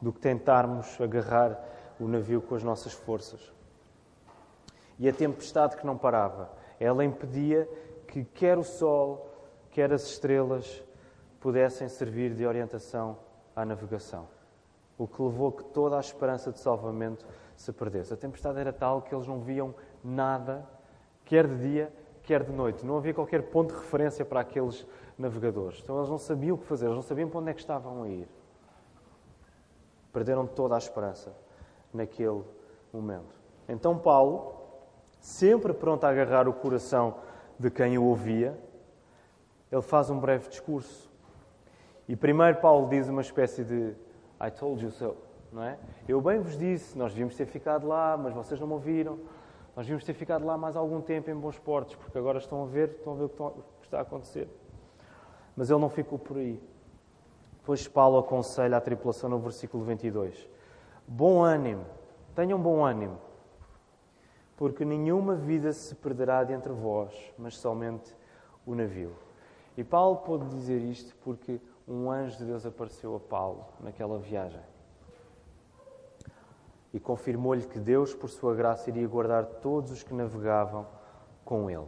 do 0.00 0.12
que 0.12 0.20
tentarmos 0.20 1.00
agarrar 1.00 1.62
o 2.00 2.08
navio 2.08 2.40
com 2.40 2.54
as 2.54 2.62
nossas 2.62 2.92
forças. 2.92 3.52
E 4.98 5.08
a 5.08 5.12
tempestade 5.12 5.76
que 5.76 5.86
não 5.86 5.96
parava, 5.96 6.50
ela 6.78 7.04
impedia 7.04 7.68
que 8.06 8.24
quer 8.24 8.58
o 8.58 8.64
sol, 8.64 9.30
quer 9.70 9.92
as 9.92 10.04
estrelas 10.04 10.82
pudessem 11.38 11.88
servir 11.88 12.34
de 12.34 12.46
orientação 12.46 13.18
à 13.54 13.64
navegação. 13.64 14.26
O 15.00 15.08
que 15.08 15.22
levou 15.22 15.50
que 15.50 15.64
toda 15.64 15.96
a 15.96 16.00
esperança 16.00 16.52
de 16.52 16.58
salvamento 16.58 17.26
se 17.56 17.72
perdesse. 17.72 18.12
A 18.12 18.18
tempestade 18.18 18.60
era 18.60 18.70
tal 18.70 19.00
que 19.00 19.14
eles 19.14 19.26
não 19.26 19.40
viam 19.40 19.74
nada, 20.04 20.68
quer 21.24 21.46
de 21.46 21.56
dia, 21.56 21.92
quer 22.22 22.44
de 22.44 22.52
noite. 22.52 22.84
Não 22.84 22.98
havia 22.98 23.14
qualquer 23.14 23.44
ponto 23.44 23.72
de 23.72 23.80
referência 23.80 24.26
para 24.26 24.40
aqueles 24.40 24.86
navegadores. 25.16 25.80
Então 25.82 25.96
eles 25.96 26.10
não 26.10 26.18
sabiam 26.18 26.54
o 26.54 26.58
que 26.58 26.66
fazer, 26.66 26.84
eles 26.84 26.96
não 26.96 27.02
sabiam 27.02 27.30
para 27.30 27.40
onde 27.40 27.50
é 27.50 27.54
que 27.54 27.60
estavam 27.60 28.02
a 28.02 28.08
ir. 28.10 28.28
Perderam 30.12 30.46
toda 30.46 30.74
a 30.74 30.78
esperança 30.78 31.34
naquele 31.94 32.42
momento. 32.92 33.40
Então, 33.66 33.96
Paulo, 33.96 34.52
sempre 35.18 35.72
pronto 35.72 36.04
a 36.04 36.10
agarrar 36.10 36.46
o 36.46 36.52
coração 36.52 37.14
de 37.58 37.70
quem 37.70 37.96
o 37.96 38.04
ouvia, 38.04 38.54
ele 39.72 39.80
faz 39.80 40.10
um 40.10 40.20
breve 40.20 40.50
discurso. 40.50 41.10
E 42.06 42.14
primeiro 42.14 42.60
Paulo 42.60 42.86
diz 42.90 43.08
uma 43.08 43.22
espécie 43.22 43.64
de 43.64 43.94
I 44.40 44.50
told 44.50 44.82
you 44.82 44.90
so, 44.90 45.16
não 45.52 45.62
é? 45.62 45.78
Eu 46.08 46.20
bem 46.20 46.40
vos 46.40 46.56
disse, 46.56 46.96
nós 46.96 47.12
devíamos 47.12 47.36
ter 47.36 47.46
ficado 47.46 47.86
lá, 47.86 48.16
mas 48.16 48.32
vocês 48.32 48.58
não 48.58 48.66
me 48.66 48.72
ouviram. 48.72 49.18
Nós 49.76 49.86
devíamos 49.86 50.04
ter 50.04 50.14
ficado 50.14 50.44
lá 50.44 50.56
mais 50.56 50.76
algum 50.76 51.00
tempo 51.00 51.30
em 51.30 51.34
bons 51.34 51.58
portos, 51.58 51.94
porque 51.94 52.16
agora 52.16 52.38
estão 52.38 52.62
a 52.62 52.66
ver, 52.66 52.90
estão 52.90 53.12
a 53.12 53.16
ver 53.16 53.24
o 53.24 53.28
que 53.28 53.86
está 53.86 53.98
a 53.98 54.02
acontecer. 54.02 54.48
Mas 55.54 55.70
ele 55.70 55.78
não 55.80 55.90
ficou 55.90 56.18
por 56.18 56.38
aí. 56.38 56.60
Depois 57.58 57.86
Paulo 57.86 58.18
aconselha 58.18 58.76
a 58.76 58.80
tripulação 58.80 59.28
no 59.28 59.38
versículo 59.38 59.84
22. 59.84 60.48
Bom 61.06 61.42
ânimo, 61.42 61.84
tenham 62.34 62.58
bom 62.58 62.84
ânimo, 62.84 63.18
porque 64.56 64.84
nenhuma 64.84 65.34
vida 65.34 65.72
se 65.72 65.94
perderá 65.94 66.42
de 66.44 66.52
entre 66.52 66.72
vós, 66.72 67.14
mas 67.38 67.56
somente 67.56 68.16
o 68.64 68.74
navio. 68.74 69.12
E 69.76 69.84
Paulo 69.84 70.16
pôde 70.18 70.48
dizer 70.48 70.80
isto 70.80 71.14
porque 71.24 71.60
um 71.90 72.10
anjo 72.10 72.38
de 72.38 72.44
Deus 72.44 72.64
apareceu 72.64 73.16
a 73.16 73.20
Paulo 73.20 73.66
naquela 73.80 74.18
viagem. 74.18 74.60
e 76.92 76.98
confirmou-lhe 76.98 77.62
que 77.62 77.78
Deus, 77.78 78.14
por 78.14 78.28
sua 78.28 78.54
graça, 78.54 78.90
iria 78.90 79.06
guardar 79.06 79.44
todos 79.44 79.92
os 79.92 80.02
que 80.02 80.12
navegavam 80.12 80.86
com 81.44 81.70
ele. 81.70 81.86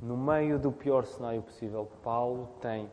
No 0.00 0.16
meio 0.16 0.58
do 0.58 0.70
pior 0.70 1.06
cenário 1.06 1.40
possível, 1.42 1.88
Paulo 2.02 2.50
tem, 2.60 2.90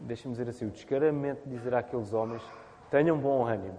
deixa-me 0.00 0.34
dizer 0.34 0.48
assim, 0.48 0.66
o 0.66 0.70
descaramento 0.70 1.48
de 1.48 1.56
dizer 1.56 1.74
àqueles 1.74 2.12
homens: 2.12 2.42
tenham 2.90 3.16
bom 3.18 3.46
ânimo. 3.46 3.78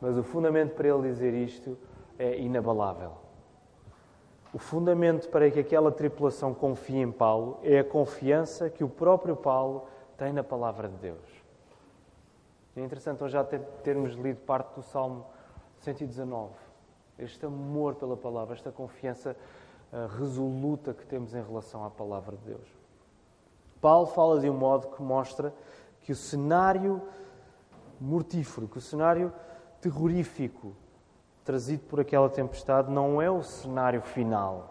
Mas 0.00 0.16
o 0.16 0.22
fundamento 0.22 0.74
para 0.74 0.88
ele 0.88 1.02
dizer 1.02 1.34
isto 1.34 1.76
é 2.18 2.38
inabalável. 2.38 3.12
O 4.52 4.58
fundamento 4.58 5.28
para 5.28 5.50
que 5.50 5.60
aquela 5.60 5.92
tripulação 5.92 6.54
confie 6.54 6.98
em 6.98 7.10
Paulo 7.10 7.58
é 7.62 7.80
a 7.80 7.84
confiança 7.84 8.70
que 8.70 8.82
o 8.82 8.88
próprio 8.88 9.36
Paulo 9.36 9.86
tem 10.20 10.34
na 10.34 10.44
palavra 10.44 10.86
de 10.86 10.96
Deus. 10.96 11.26
É 12.76 12.80
interessante 12.82 13.24
hoje 13.24 13.32
já 13.32 13.42
termos 13.42 14.12
lido 14.12 14.38
parte 14.40 14.74
do 14.74 14.82
Salmo 14.82 15.24
119. 15.78 16.52
Este 17.18 17.46
amor 17.46 17.94
pela 17.94 18.18
palavra, 18.18 18.54
esta 18.54 18.70
confiança 18.70 19.34
uh, 19.90 20.06
resoluta 20.18 20.92
que 20.92 21.06
temos 21.06 21.34
em 21.34 21.42
relação 21.42 21.86
à 21.86 21.88
palavra 21.88 22.36
de 22.36 22.52
Deus. 22.52 22.68
Paulo 23.80 24.08
fala 24.08 24.38
de 24.38 24.50
um 24.50 24.52
modo 24.52 24.88
que 24.88 25.02
mostra 25.02 25.54
que 26.02 26.12
o 26.12 26.16
cenário 26.16 27.00
mortífero, 27.98 28.68
que 28.68 28.76
o 28.76 28.82
cenário 28.82 29.32
terrorífico 29.80 30.76
trazido 31.42 31.84
por 31.84 31.98
aquela 31.98 32.28
tempestade 32.28 32.92
não 32.92 33.22
é 33.22 33.30
o 33.30 33.42
cenário 33.42 34.02
final, 34.02 34.68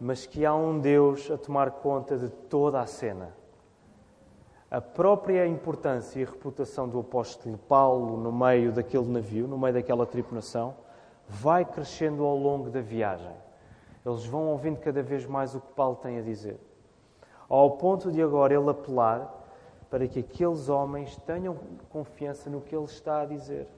mas 0.00 0.24
que 0.24 0.46
há 0.46 0.54
um 0.54 0.78
Deus 0.78 1.30
a 1.30 1.36
tomar 1.36 1.70
conta 1.70 2.16
de 2.16 2.30
toda 2.30 2.80
a 2.80 2.86
cena 2.86 3.41
a 4.72 4.80
própria 4.80 5.46
importância 5.46 6.18
e 6.18 6.24
reputação 6.24 6.88
do 6.88 6.98
apóstolo 6.98 7.58
Paulo 7.58 8.16
no 8.16 8.32
meio 8.32 8.72
daquele 8.72 9.06
navio, 9.06 9.46
no 9.46 9.58
meio 9.58 9.74
daquela 9.74 10.06
tripulação, 10.06 10.74
vai 11.28 11.62
crescendo 11.62 12.24
ao 12.24 12.34
longo 12.38 12.70
da 12.70 12.80
viagem. 12.80 13.36
Eles 14.02 14.24
vão 14.24 14.46
ouvindo 14.46 14.80
cada 14.80 15.02
vez 15.02 15.26
mais 15.26 15.54
o 15.54 15.60
que 15.60 15.70
Paulo 15.74 15.96
tem 15.96 16.18
a 16.18 16.22
dizer. 16.22 16.58
Ao 17.50 17.72
ponto 17.72 18.10
de 18.10 18.22
agora 18.22 18.54
ele 18.54 18.70
apelar 18.70 19.30
para 19.90 20.08
que 20.08 20.20
aqueles 20.20 20.70
homens 20.70 21.16
tenham 21.26 21.54
confiança 21.90 22.48
no 22.48 22.62
que 22.62 22.74
ele 22.74 22.86
está 22.86 23.20
a 23.20 23.26
dizer. 23.26 23.68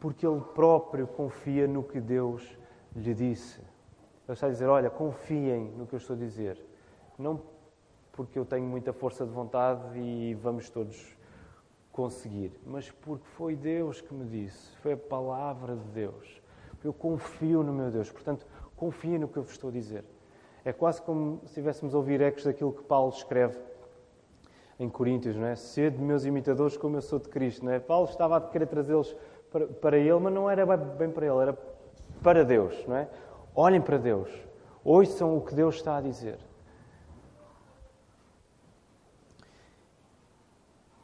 Porque 0.00 0.26
ele 0.26 0.40
próprio 0.40 1.06
confia 1.06 1.68
no 1.68 1.82
que 1.82 2.00
Deus 2.00 2.58
lhe 2.96 3.12
disse. 3.12 3.60
Ele 4.26 4.32
está 4.32 4.46
a 4.46 4.50
dizer: 4.50 4.68
Olha, 4.68 4.88
confiem 4.88 5.70
no 5.76 5.86
que 5.86 5.94
eu 5.94 5.98
estou 5.98 6.16
a 6.16 6.18
dizer. 6.18 6.58
Não 7.18 7.38
porque 8.18 8.36
eu 8.36 8.44
tenho 8.44 8.66
muita 8.66 8.92
força 8.92 9.24
de 9.24 9.30
vontade 9.30 9.96
e 9.96 10.34
vamos 10.34 10.68
todos 10.68 11.16
conseguir, 11.92 12.50
mas 12.66 12.90
porque 12.90 13.24
foi 13.24 13.54
Deus 13.54 14.00
que 14.00 14.12
me 14.12 14.24
disse, 14.24 14.76
foi 14.78 14.94
a 14.94 14.96
palavra 14.96 15.76
de 15.76 15.84
Deus. 15.90 16.42
Eu 16.82 16.92
confio 16.92 17.62
no 17.62 17.72
meu 17.72 17.92
Deus, 17.92 18.10
portanto, 18.10 18.44
confio 18.74 19.20
no 19.20 19.28
que 19.28 19.36
eu 19.36 19.44
vos 19.44 19.52
estou 19.52 19.70
a 19.70 19.72
dizer. 19.72 20.04
É 20.64 20.72
quase 20.72 21.00
como 21.00 21.38
se 21.42 21.46
estivéssemos 21.46 21.94
a 21.94 21.98
ouvir 21.98 22.20
ecos 22.20 22.42
daquilo 22.42 22.72
que 22.72 22.82
Paulo 22.82 23.12
escreve 23.12 23.56
em 24.80 24.88
Coríntios, 24.90 25.36
não 25.36 25.46
é? 25.46 25.54
Sede 25.54 26.02
meus 26.02 26.24
imitadores 26.24 26.76
como 26.76 26.96
eu 26.96 27.02
sou 27.02 27.20
de 27.20 27.28
Cristo, 27.28 27.64
não 27.64 27.70
é? 27.70 27.78
Paulo 27.78 28.08
estava 28.08 28.36
a 28.36 28.40
querer 28.40 28.66
trazê-los 28.66 29.14
para, 29.48 29.64
para 29.68 29.96
ele, 29.96 30.18
mas 30.18 30.32
não 30.32 30.50
era 30.50 30.66
bem 30.76 31.08
para 31.08 31.24
ele, 31.24 31.38
era 31.38 31.58
para 32.20 32.44
Deus, 32.44 32.84
não 32.84 32.96
é? 32.96 33.08
Olhem 33.54 33.80
para 33.80 33.96
Deus, 33.96 34.28
ouçam 34.82 35.36
o 35.36 35.40
que 35.40 35.54
Deus 35.54 35.76
está 35.76 35.98
a 35.98 36.00
dizer. 36.00 36.47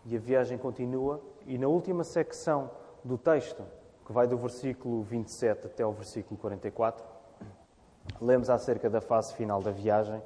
E 0.07 0.17
a 0.17 0.21
viagem 0.21 0.59
continua, 0.59 1.21
e 1.47 1.57
na 1.57 1.67
última 1.67 2.05
secção 2.05 2.71
do 3.03 3.17
texto, 3.17 3.63
que 4.05 4.13
vai 4.13 4.27
do 4.27 4.37
versículo 4.37 5.03
27 5.03 5.67
até 5.67 5.83
ao 5.83 5.93
versículo 5.93 6.39
44, 6.39 7.05
lemos 8.21 8.51
acerca 8.51 8.91
da 8.91 9.01
fase 9.01 9.35
final 9.35 9.63
da 9.63 9.71
viagem 9.71 10.23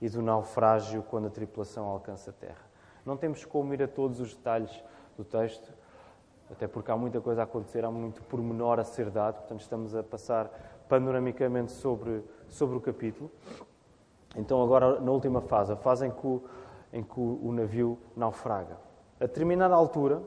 e 0.00 0.08
do 0.08 0.20
naufrágio 0.20 1.02
quando 1.04 1.28
a 1.28 1.30
tripulação 1.30 1.86
alcança 1.86 2.30
a 2.30 2.32
terra. 2.32 2.70
Não 3.04 3.16
temos 3.16 3.44
como 3.44 3.72
ir 3.72 3.82
a 3.82 3.88
todos 3.88 4.20
os 4.20 4.34
detalhes 4.34 4.82
do 5.16 5.24
texto, 5.24 5.72
até 6.50 6.66
porque 6.66 6.90
há 6.90 6.96
muita 6.96 7.20
coisa 7.20 7.42
a 7.42 7.44
acontecer, 7.44 7.84
há 7.84 7.90
muito 7.90 8.22
pormenor 8.24 8.80
a 8.80 8.84
ser 8.84 9.10
dado, 9.10 9.36
portanto 9.36 9.60
estamos 9.60 9.94
a 9.94 10.02
passar 10.02 10.50
panoramicamente 10.88 11.70
sobre, 11.72 12.24
sobre 12.48 12.76
o 12.76 12.80
capítulo. 12.80 13.30
Então, 14.36 14.62
agora 14.62 15.00
na 15.00 15.10
última 15.10 15.40
fase, 15.40 15.72
a 15.72 15.76
fase 15.76 16.06
em 16.06 16.10
que 16.10 16.26
o, 16.26 16.42
em 16.92 17.02
que 17.02 17.20
o 17.20 17.52
navio 17.52 17.98
naufraga. 18.16 18.89
A 19.20 19.26
determinada 19.26 19.74
altura, 19.74 20.22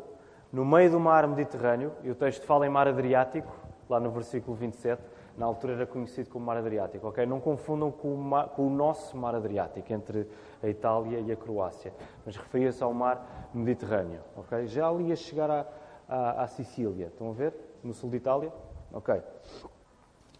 no 0.51 0.63
meio 0.63 0.91
do 0.91 0.99
mar 0.99 1.27
Mediterrâneo, 1.27 1.93
e 2.03 2.11
o 2.11 2.15
texto 2.15 2.45
fala 2.45 2.67
em 2.67 2.69
mar 2.69 2.87
Adriático, 2.87 3.51
lá 3.89 3.99
no 3.99 4.11
versículo 4.11 4.55
27, 4.55 5.01
na 5.35 5.47
altura 5.47 5.73
era 5.73 5.87
conhecido 5.87 6.29
como 6.29 6.45
mar 6.45 6.57
Adriático, 6.57 7.07
ok? 7.07 7.25
Não 7.25 7.39
confundam 7.39 7.91
com 7.91 8.13
o, 8.13 8.17
mar, 8.17 8.49
com 8.49 8.67
o 8.67 8.69
nosso 8.69 9.17
mar 9.17 9.33
Adriático, 9.33 9.91
entre 9.91 10.29
a 10.61 10.67
Itália 10.69 11.19
e 11.21 11.31
a 11.31 11.35
Croácia, 11.35 11.91
mas 12.23 12.37
referia-se 12.37 12.83
ao 12.83 12.93
mar 12.93 13.49
Mediterrâneo, 13.51 14.21
ok? 14.37 14.67
Já 14.67 14.87
ali 14.87 15.05
ia 15.05 15.15
chegar 15.15 15.49
à, 15.49 15.65
à, 16.07 16.43
à 16.43 16.47
Sicília, 16.47 17.07
estão 17.07 17.31
a 17.31 17.33
ver? 17.33 17.55
No 17.83 17.95
sul 17.95 18.11
de 18.11 18.17
Itália? 18.17 18.53
Ok. 18.93 19.19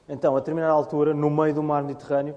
Então, 0.07 0.35
a 0.35 0.39
determinada 0.39 0.73
altura, 0.73 1.11
no 1.11 1.31
meio 1.31 1.55
do 1.55 1.63
mar 1.63 1.81
Mediterrâneo, 1.81 2.35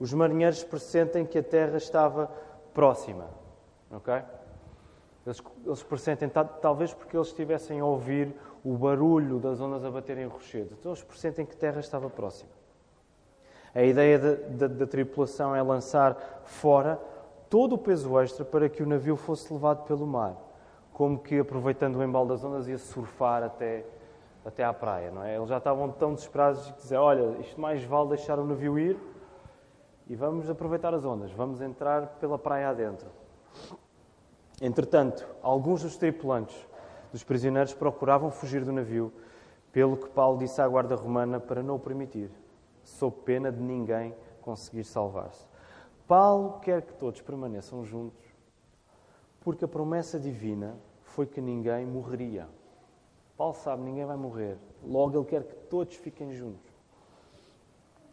os 0.00 0.14
marinheiros 0.14 0.64
pressentem 0.64 1.26
que 1.26 1.38
a 1.38 1.42
terra 1.42 1.76
estava 1.76 2.30
próxima, 2.72 3.26
ok? 3.90 4.22
Eles, 5.28 5.42
eles 5.66 5.82
pressentem, 5.82 6.30
talvez 6.62 6.94
porque 6.94 7.14
eles 7.14 7.28
estivessem 7.28 7.80
a 7.80 7.84
ouvir 7.84 8.34
o 8.64 8.74
barulho 8.76 9.38
das 9.38 9.60
ondas 9.60 9.84
a 9.84 9.90
baterem 9.90 10.24
em 10.24 10.26
rochedo. 10.26 10.74
Então 10.78 10.92
eles 10.92 11.02
pressentem 11.02 11.44
que 11.44 11.54
terra 11.54 11.80
estava 11.80 12.08
próxima. 12.08 12.50
A 13.74 13.82
ideia 13.82 14.18
da 14.18 14.86
tripulação 14.86 15.54
é 15.54 15.60
lançar 15.60 16.42
fora 16.44 16.98
todo 17.50 17.74
o 17.74 17.78
peso 17.78 18.18
extra 18.18 18.42
para 18.42 18.68
que 18.70 18.82
o 18.82 18.86
navio 18.86 19.16
fosse 19.16 19.52
levado 19.52 19.84
pelo 19.84 20.06
mar, 20.06 20.34
como 20.94 21.18
que 21.18 21.38
aproveitando 21.38 21.96
o 21.96 22.02
embalo 22.02 22.26
das 22.28 22.42
ondas 22.42 22.66
ia 22.66 22.78
surfar 22.78 23.42
até, 23.42 23.84
até 24.46 24.64
à 24.64 24.72
praia. 24.72 25.10
Não 25.10 25.22
é? 25.22 25.36
Eles 25.36 25.48
já 25.50 25.58
estavam 25.58 25.90
tão 25.90 26.14
desesperados 26.14 26.64
de 26.66 26.72
dizer: 26.72 26.96
Olha, 26.96 27.38
isto 27.40 27.60
mais 27.60 27.84
vale 27.84 28.08
deixar 28.08 28.38
o 28.38 28.46
navio 28.46 28.78
ir 28.78 28.98
e 30.06 30.16
vamos 30.16 30.48
aproveitar 30.48 30.94
as 30.94 31.04
ondas, 31.04 31.30
vamos 31.32 31.60
entrar 31.60 32.16
pela 32.18 32.38
praia 32.38 32.70
adentro. 32.70 33.08
Entretanto, 34.60 35.26
alguns 35.40 35.82
dos 35.82 35.96
tripulantes 35.96 36.56
dos 37.12 37.22
prisioneiros 37.22 37.72
procuravam 37.72 38.30
fugir 38.30 38.64
do 38.64 38.72
navio, 38.72 39.12
pelo 39.72 39.96
que 39.96 40.08
Paulo 40.08 40.38
disse 40.38 40.60
à 40.60 40.68
guarda 40.68 40.96
romana 40.96 41.38
para 41.38 41.62
não 41.62 41.76
o 41.76 41.78
permitir, 41.78 42.30
sob 42.82 43.16
pena 43.24 43.52
de 43.52 43.60
ninguém 43.60 44.14
conseguir 44.42 44.84
salvar-se. 44.84 45.46
Paulo 46.06 46.58
quer 46.60 46.82
que 46.82 46.92
todos 46.94 47.20
permaneçam 47.20 47.84
juntos, 47.84 48.24
porque 49.40 49.64
a 49.64 49.68
promessa 49.68 50.18
divina 50.18 50.76
foi 51.02 51.26
que 51.26 51.40
ninguém 51.40 51.86
morreria. 51.86 52.48
Paulo 53.36 53.54
sabe, 53.54 53.82
ninguém 53.82 54.04
vai 54.04 54.16
morrer. 54.16 54.58
Logo, 54.82 55.16
ele 55.16 55.26
quer 55.26 55.44
que 55.44 55.54
todos 55.54 55.94
fiquem 55.94 56.32
juntos. 56.32 56.72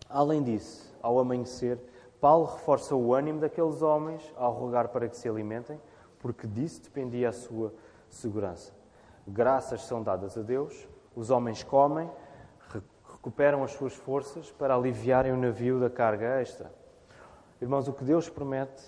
Além 0.07 0.43
disso, 0.43 0.93
ao 1.01 1.17
amanhecer, 1.17 1.79
Paulo 2.21 2.45
reforça 2.45 2.95
o 2.95 3.13
ânimo 3.13 3.39
daqueles 3.39 3.81
homens 3.81 4.21
ao 4.35 4.53
rogar 4.53 4.89
para 4.89 5.09
que 5.09 5.17
se 5.17 5.27
alimentem 5.27 5.79
porque 6.25 6.47
disso 6.47 6.81
dependia 6.81 7.29
a 7.29 7.31
sua 7.31 7.71
segurança. 8.09 8.73
Graças 9.27 9.83
são 9.83 10.01
dadas 10.01 10.35
a 10.35 10.41
Deus, 10.41 10.87
os 11.15 11.29
homens 11.29 11.61
comem, 11.61 12.09
recuperam 13.11 13.63
as 13.63 13.73
suas 13.73 13.93
forças 13.93 14.51
para 14.51 14.73
aliviarem 14.73 15.31
o 15.31 15.37
navio 15.37 15.79
da 15.79 15.87
carga 15.87 16.41
extra. 16.41 16.73
Irmãos, 17.61 17.87
o 17.87 17.93
que 17.93 18.03
Deus 18.03 18.27
promete, 18.27 18.83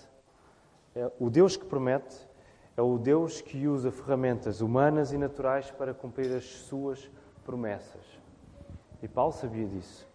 é, 0.96 1.12
o 1.20 1.30
Deus 1.30 1.56
que 1.56 1.64
promete, 1.64 2.28
é 2.76 2.82
o 2.82 2.98
Deus 2.98 3.40
que 3.40 3.68
usa 3.68 3.92
ferramentas 3.92 4.60
humanas 4.60 5.12
e 5.12 5.16
naturais 5.16 5.70
para 5.70 5.94
cumprir 5.94 6.34
as 6.36 6.44
suas 6.44 7.08
promessas. 7.44 8.04
E 9.00 9.06
Paulo 9.06 9.32
sabia 9.32 9.68
disso. 9.68 10.07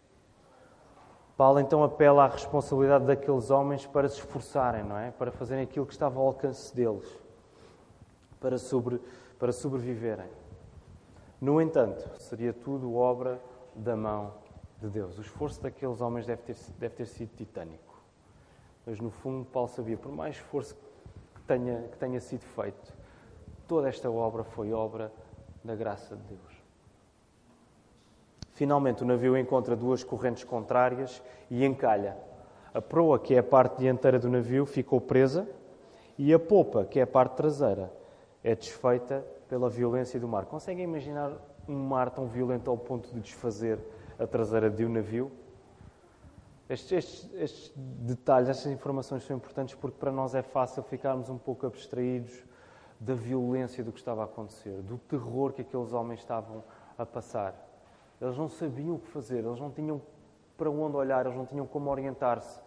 Paulo 1.43 1.59
então 1.59 1.83
apela 1.83 2.23
à 2.23 2.27
responsabilidade 2.29 3.03
daqueles 3.03 3.51
homens 3.51 3.85
para 3.85 4.07
se 4.07 4.15
esforçarem, 4.15 4.81
não 4.81 4.97
é? 4.97 5.11
Para 5.11 5.29
fazerem 5.29 5.65
aquilo 5.65 5.85
que 5.85 5.91
estava 5.91 6.17
ao 6.17 6.27
alcance 6.27 6.73
deles, 6.73 7.05
para, 8.39 8.57
sobre, 8.57 9.01
para 9.37 9.51
sobreviverem. 9.51 10.29
No 11.41 11.61
entanto, 11.61 12.09
seria 12.21 12.53
tudo 12.53 12.95
obra 12.95 13.41
da 13.75 13.93
mão 13.93 14.35
de 14.79 14.87
Deus. 14.87 15.17
O 15.17 15.21
esforço 15.21 15.61
daqueles 15.61 15.99
homens 15.99 16.25
deve 16.25 16.43
ter, 16.43 16.55
deve 16.79 16.95
ter 16.95 17.07
sido 17.07 17.35
titânico. 17.35 18.01
Mas 18.85 19.01
no 19.01 19.09
fundo, 19.09 19.43
Paulo 19.43 19.67
sabia, 19.67 19.97
por 19.97 20.13
mais 20.13 20.35
esforço 20.35 20.77
que 21.35 21.41
tenha, 21.41 21.89
que 21.89 21.97
tenha 21.97 22.21
sido 22.21 22.45
feito, 22.55 22.93
toda 23.67 23.89
esta 23.89 24.09
obra 24.09 24.45
foi 24.45 24.71
obra 24.71 25.11
da 25.61 25.75
graça 25.75 26.15
de 26.15 26.23
Deus. 26.23 26.52
Finalmente, 28.53 29.03
o 29.03 29.05
navio 29.05 29.35
encontra 29.35 29.75
duas 29.75 30.03
correntes 30.03 30.43
contrárias 30.43 31.21
e 31.49 31.65
encalha. 31.65 32.15
A 32.73 32.81
proa, 32.81 33.19
que 33.19 33.33
é 33.33 33.39
a 33.39 33.43
parte 33.43 33.79
dianteira 33.79 34.19
do 34.19 34.29
navio, 34.29 34.65
ficou 34.65 35.01
presa 35.01 35.47
e 36.17 36.31
a 36.33 36.39
popa, 36.39 36.85
que 36.85 36.99
é 36.99 37.03
a 37.03 37.07
parte 37.07 37.35
traseira, 37.35 37.91
é 38.43 38.55
desfeita 38.55 39.25
pela 39.49 39.69
violência 39.69 40.19
do 40.19 40.27
mar. 40.27 40.45
Conseguem 40.45 40.83
imaginar 40.83 41.31
um 41.67 41.75
mar 41.75 42.11
tão 42.11 42.27
violento 42.27 42.69
ao 42.69 42.77
ponto 42.77 43.11
de 43.11 43.19
desfazer 43.19 43.79
a 44.19 44.27
traseira 44.27 44.69
de 44.69 44.85
um 44.85 44.89
navio? 44.89 45.31
Estes, 46.69 46.91
estes, 46.91 47.33
estes, 47.33 47.73
detalhes, 47.75 48.49
estas 48.49 48.71
informações 48.71 49.23
são 49.23 49.35
importantes 49.35 49.75
porque 49.75 49.97
para 49.97 50.11
nós 50.11 50.35
é 50.35 50.43
fácil 50.43 50.83
ficarmos 50.83 51.29
um 51.29 51.37
pouco 51.37 51.65
abstraídos 51.65 52.43
da 52.99 53.15
violência 53.15 53.83
do 53.83 53.91
que 53.91 53.99
estava 53.99 54.21
a 54.21 54.25
acontecer, 54.25 54.81
do 54.81 54.97
terror 54.97 55.53
que 55.53 55.61
aqueles 55.61 55.91
homens 55.91 56.19
estavam 56.19 56.63
a 56.97 57.05
passar. 57.05 57.72
Eles 58.23 58.37
não 58.37 58.47
sabiam 58.47 58.95
o 58.95 58.99
que 58.99 59.09
fazer, 59.09 59.39
eles 59.43 59.59
não 59.59 59.69
tinham 59.69 60.01
para 60.55 60.69
onde 60.69 60.95
olhar, 60.95 61.25
eles 61.25 61.37
não 61.37 61.45
tinham 61.45 61.67
como 61.67 61.89
orientar-se. 61.89 62.57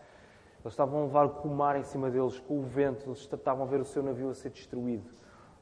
Eles 0.61 0.75
estavam 0.75 1.01
a 1.01 1.03
levar 1.05 1.31
com 1.31 1.49
o 1.49 1.55
mar 1.55 1.77
em 1.77 1.83
cima 1.83 2.11
deles, 2.11 2.39
com 2.41 2.59
o 2.59 2.63
vento, 2.63 3.09
eles 3.09 3.21
estavam 3.21 3.65
a 3.65 3.67
ver 3.67 3.81
o 3.81 3.85
seu 3.85 4.03
navio 4.03 4.29
a 4.29 4.35
ser 4.35 4.51
destruído, 4.51 5.09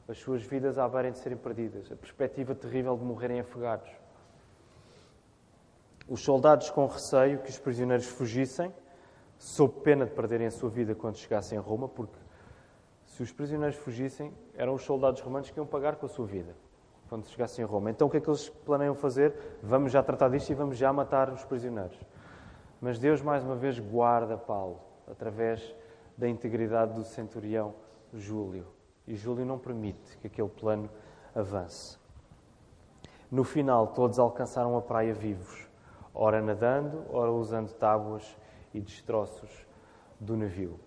as 0.05 0.17
suas 0.17 0.43
vidas 0.43 0.77
à 0.77 0.85
beira 0.89 1.11
de 1.11 1.17
serem 1.17 1.37
perdidas, 1.37 1.89
a 1.89 1.95
perspectiva 1.95 2.53
terrível 2.53 2.97
de 2.97 3.05
morrerem 3.05 3.39
afogados. 3.39 3.89
Os 6.09 6.19
soldados, 6.19 6.69
com 6.69 6.87
receio 6.87 7.39
que 7.39 7.49
os 7.49 7.57
prisioneiros 7.57 8.05
fugissem, 8.05 8.73
sob 9.37 9.79
pena 9.79 10.05
de 10.05 10.11
perderem 10.11 10.47
a 10.47 10.51
sua 10.51 10.69
vida 10.69 10.93
quando 10.93 11.15
chegassem 11.15 11.57
a 11.57 11.61
Roma, 11.61 11.87
porque 11.87 12.17
se 13.05 13.23
os 13.23 13.31
prisioneiros 13.31 13.77
fugissem, 13.77 14.33
eram 14.55 14.73
os 14.73 14.83
soldados 14.83 15.21
romanos 15.21 15.49
que 15.49 15.57
iam 15.57 15.65
pagar 15.65 15.95
com 15.95 16.05
a 16.05 16.09
sua 16.09 16.25
vida 16.25 16.64
quando 17.09 17.27
chegassem 17.27 17.63
a 17.63 17.67
Roma. 17.67 17.89
Então 17.89 18.07
o 18.07 18.11
que 18.11 18.17
é 18.17 18.21
que 18.21 18.29
eles 18.29 18.49
planeiam 18.49 18.95
fazer? 18.95 19.57
Vamos 19.61 19.91
já 19.91 20.01
tratar 20.01 20.29
disto 20.29 20.49
e 20.49 20.53
vamos 20.55 20.77
já 20.77 20.91
matar 20.91 21.31
os 21.31 21.43
prisioneiros. 21.45 21.99
Mas 22.81 22.99
Deus, 22.99 23.21
mais 23.21 23.43
uma 23.43 23.55
vez, 23.55 23.79
guarda 23.79 24.37
Paulo 24.37 24.79
através 25.09 25.75
da 26.17 26.27
integridade 26.27 26.93
do 26.93 27.03
centurião 27.03 27.73
Júlio. 28.13 28.67
E 29.07 29.15
Júlio 29.15 29.45
não 29.45 29.59
permite 29.59 30.17
que 30.17 30.27
aquele 30.27 30.49
plano 30.49 30.89
avance. 31.35 31.97
No 33.29 33.43
final, 33.43 33.87
todos 33.87 34.19
alcançaram 34.19 34.77
a 34.77 34.81
praia 34.81 35.13
vivos 35.13 35.65
ora 36.15 36.41
nadando, 36.41 37.05
ora 37.09 37.29
usando 37.29 37.73
tábuas 37.73 38.37
e 38.73 38.79
destroços 38.79 39.67
do 40.17 40.37
navio. 40.37 40.79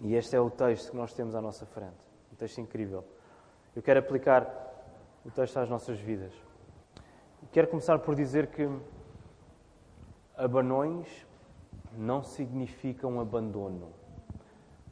E 0.00 0.14
este 0.14 0.36
é 0.36 0.40
o 0.40 0.50
texto 0.50 0.90
que 0.90 0.96
nós 0.96 1.14
temos 1.14 1.34
à 1.34 1.40
nossa 1.40 1.64
frente. 1.64 1.96
Um 2.30 2.36
texto 2.36 2.60
incrível. 2.60 3.02
Eu 3.74 3.82
quero 3.82 3.98
aplicar 3.98 4.44
o 5.26 5.30
texto 5.30 5.58
às 5.58 5.68
nossas 5.68 5.98
vidas. 5.98 6.32
Quero 7.50 7.66
começar 7.66 7.98
por 7.98 8.14
dizer 8.14 8.46
que 8.46 8.68
abanões 10.36 11.26
não 11.98 12.22
significam 12.22 13.18
abandono. 13.18 13.88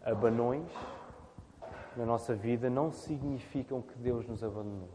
Abanões 0.03 0.69
na 1.97 2.05
nossa 2.05 2.35
vida 2.35 2.69
não 2.69 2.91
significam 2.91 3.81
que 3.81 3.97
Deus 3.97 4.27
nos 4.27 4.43
abandonou. 4.43 4.89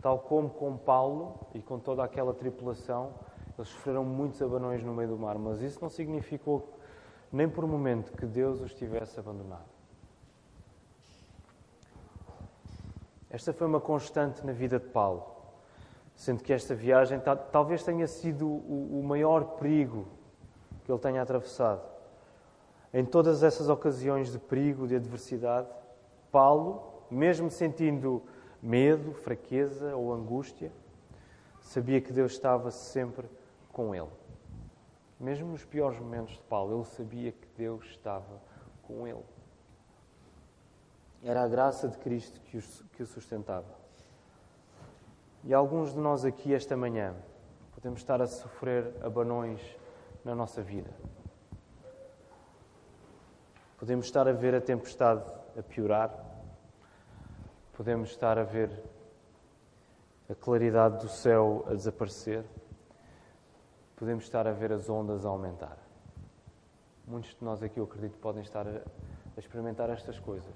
Tal 0.00 0.20
como 0.20 0.48
com 0.48 0.76
Paulo 0.76 1.40
e 1.52 1.60
com 1.60 1.78
toda 1.78 2.04
aquela 2.04 2.32
tripulação, 2.32 3.14
eles 3.58 3.68
sofreram 3.68 4.04
muitos 4.04 4.40
abanões 4.40 4.84
no 4.84 4.94
meio 4.94 5.08
do 5.08 5.18
mar, 5.18 5.36
mas 5.38 5.60
isso 5.60 5.80
não 5.82 5.88
significou 5.88 6.72
nem 7.32 7.48
por 7.48 7.64
um 7.64 7.68
momento 7.68 8.12
que 8.12 8.26
Deus 8.26 8.60
os 8.60 8.72
tivesse 8.72 9.18
abandonado. 9.18 9.73
Esta 13.34 13.52
foi 13.52 13.66
uma 13.66 13.80
constante 13.80 14.46
na 14.46 14.52
vida 14.52 14.78
de 14.78 14.86
Paulo, 14.86 15.26
sendo 16.14 16.40
que 16.40 16.52
esta 16.52 16.72
viagem 16.72 17.20
talvez 17.50 17.82
tenha 17.82 18.06
sido 18.06 18.48
o 18.48 19.02
maior 19.04 19.56
perigo 19.56 20.06
que 20.84 20.92
ele 20.92 21.00
tenha 21.00 21.20
atravessado. 21.20 21.82
Em 22.92 23.04
todas 23.04 23.42
essas 23.42 23.68
ocasiões 23.68 24.30
de 24.30 24.38
perigo, 24.38 24.86
de 24.86 24.94
adversidade, 24.94 25.66
Paulo, 26.30 26.80
mesmo 27.10 27.50
sentindo 27.50 28.22
medo, 28.62 29.12
fraqueza 29.14 29.96
ou 29.96 30.14
angústia, 30.14 30.70
sabia 31.60 32.00
que 32.00 32.12
Deus 32.12 32.30
estava 32.30 32.70
sempre 32.70 33.28
com 33.72 33.92
ele. 33.92 34.12
Mesmo 35.18 35.48
nos 35.48 35.64
piores 35.64 35.98
momentos 35.98 36.34
de 36.34 36.42
Paulo, 36.42 36.76
ele 36.76 36.84
sabia 36.84 37.32
que 37.32 37.48
Deus 37.56 37.84
estava 37.86 38.40
com 38.84 39.08
ele. 39.08 39.24
Era 41.24 41.42
a 41.42 41.48
graça 41.48 41.88
de 41.88 41.96
Cristo 41.98 42.40
que, 42.42 43.02
o 43.02 43.06
sustentava. 43.06 43.74
E 45.42 45.54
alguns 45.54 45.92
de 45.92 45.98
nós 45.98 46.24
aqui 46.24 46.54
esta 46.54 46.76
manhã 46.76 47.14
podemos 47.74 48.00
estar 48.00 48.20
a 48.20 48.26
sofrer 48.26 48.94
abanões 49.02 49.60
na 50.24 50.34
nossa 50.34 50.62
vida. 50.62 50.90
Podemos 53.78 54.06
estar 54.06 54.28
a 54.28 54.32
ver 54.32 54.54
a 54.54 54.60
tempestade 54.60 55.24
a 55.58 55.62
piorar. 55.62 56.14
Podemos 57.72 58.10
estar 58.10 58.38
a 58.38 58.44
ver 58.44 58.70
a 60.30 60.34
claridade 60.34 60.98
do 60.98 61.08
céu 61.08 61.64
a 61.66 61.70
desaparecer 61.70 62.44
podemos 63.96 64.24
estar 64.24 64.46
a 64.46 64.52
ver 64.52 64.72
as 64.72 64.88
ondas 64.88 65.24
a 65.24 65.28
aumentar. 65.28 65.78
Muitos 67.06 67.30
de 67.30 67.44
nós 67.44 67.62
aqui, 67.62 67.78
eu 67.78 67.84
acredito, 67.84 68.18
podem 68.18 68.42
estar 68.42 68.66
a, 68.66 68.80
experimentar 69.38 69.88
estas 69.90 70.18
coisas. 70.18 70.54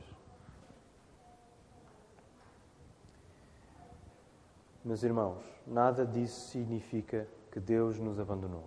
Meus 4.88 5.03
irmãos, 5.03 5.44
nada 5.66 6.07
disso 6.07 6.48
significa 6.48 7.29
que 7.53 7.61
Deus 7.61 7.98
nos 7.98 8.18
abandonou. 8.18 8.64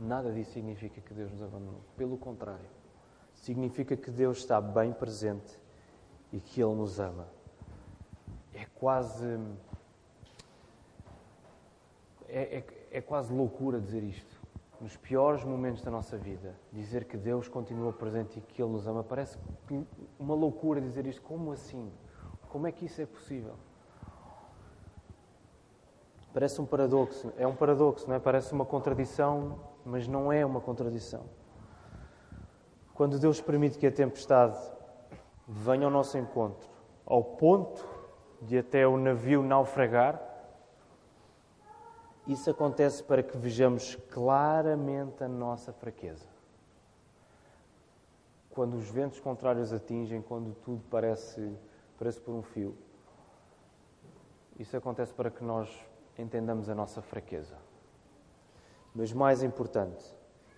Nada 0.00 0.32
disso 0.32 0.52
significa 0.52 1.02
que 1.02 1.12
Deus 1.12 1.30
nos 1.30 1.42
abandonou. 1.42 1.82
Pelo 1.98 2.16
contrário, 2.16 2.64
significa 3.34 3.94
que 3.94 4.10
Deus 4.10 4.38
está 4.38 4.58
bem 4.58 4.90
presente 4.90 5.60
e 6.32 6.40
que 6.40 6.62
Ele 6.62 6.74
nos 6.74 6.98
ama. 6.98 7.28
É 8.54 8.64
quase. 8.64 9.38
É, 12.26 12.56
é, 12.60 12.64
é 12.92 13.00
quase 13.02 13.34
loucura 13.34 13.78
dizer 13.78 14.02
isto. 14.02 14.40
Nos 14.80 14.96
piores 14.96 15.44
momentos 15.44 15.82
da 15.82 15.90
nossa 15.90 16.16
vida, 16.16 16.56
dizer 16.72 17.04
que 17.04 17.18
Deus 17.18 17.48
continua 17.48 17.92
presente 17.92 18.38
e 18.38 18.40
que 18.40 18.62
Ele 18.62 18.72
nos 18.72 18.86
ama, 18.86 19.04
parece 19.04 19.38
uma 20.18 20.34
loucura 20.34 20.80
dizer 20.80 21.04
isto. 21.04 21.20
Como 21.20 21.52
assim? 21.52 21.92
Como 22.48 22.66
é 22.66 22.72
que 22.72 22.86
isso 22.86 23.02
é 23.02 23.04
possível? 23.04 23.58
Parece 26.32 26.60
um 26.60 26.66
paradoxo. 26.66 27.32
É 27.36 27.46
um 27.46 27.54
paradoxo, 27.54 28.08
não 28.08 28.14
é? 28.14 28.18
Parece 28.18 28.52
uma 28.52 28.64
contradição, 28.64 29.60
mas 29.84 30.08
não 30.08 30.32
é 30.32 30.44
uma 30.44 30.60
contradição. 30.60 31.24
Quando 32.94 33.18
Deus 33.18 33.40
permite 33.40 33.78
que 33.78 33.86
a 33.86 33.92
tempestade 33.92 34.58
venha 35.46 35.84
ao 35.84 35.90
nosso 35.90 36.16
encontro, 36.16 36.68
ao 37.04 37.22
ponto 37.22 37.86
de 38.40 38.58
até 38.58 38.86
o 38.86 38.96
navio 38.96 39.42
naufragar, 39.42 40.20
isso 42.26 42.50
acontece 42.50 43.02
para 43.02 43.22
que 43.22 43.36
vejamos 43.36 43.96
claramente 44.10 45.24
a 45.24 45.28
nossa 45.28 45.72
fraqueza. 45.72 46.26
Quando 48.50 48.74
os 48.74 48.88
ventos 48.88 49.18
contrários 49.18 49.72
atingem, 49.72 50.22
quando 50.22 50.54
tudo 50.54 50.82
parece, 50.90 51.56
parece 51.98 52.20
por 52.20 52.32
um 52.32 52.42
fio, 52.42 52.76
isso 54.58 54.76
acontece 54.76 55.12
para 55.12 55.30
que 55.30 55.42
nós 55.42 55.68
entendamos 56.18 56.68
a 56.68 56.74
nossa 56.74 57.00
fraqueza. 57.00 57.56
Mas 58.94 59.12
mais 59.12 59.42
importante, 59.42 60.04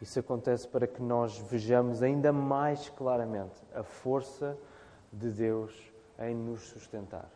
isso 0.01 0.19
acontece 0.19 0.67
para 0.67 0.87
que 0.87 1.01
nós 1.01 1.39
vejamos 1.39 2.03
ainda 2.03 2.33
mais 2.33 2.89
claramente 2.91 3.63
a 3.75 3.83
força 3.83 4.57
de 5.13 5.31
Deus 5.31 5.73
em 6.19 6.35
nos 6.35 6.63
sustentar. 6.63 7.31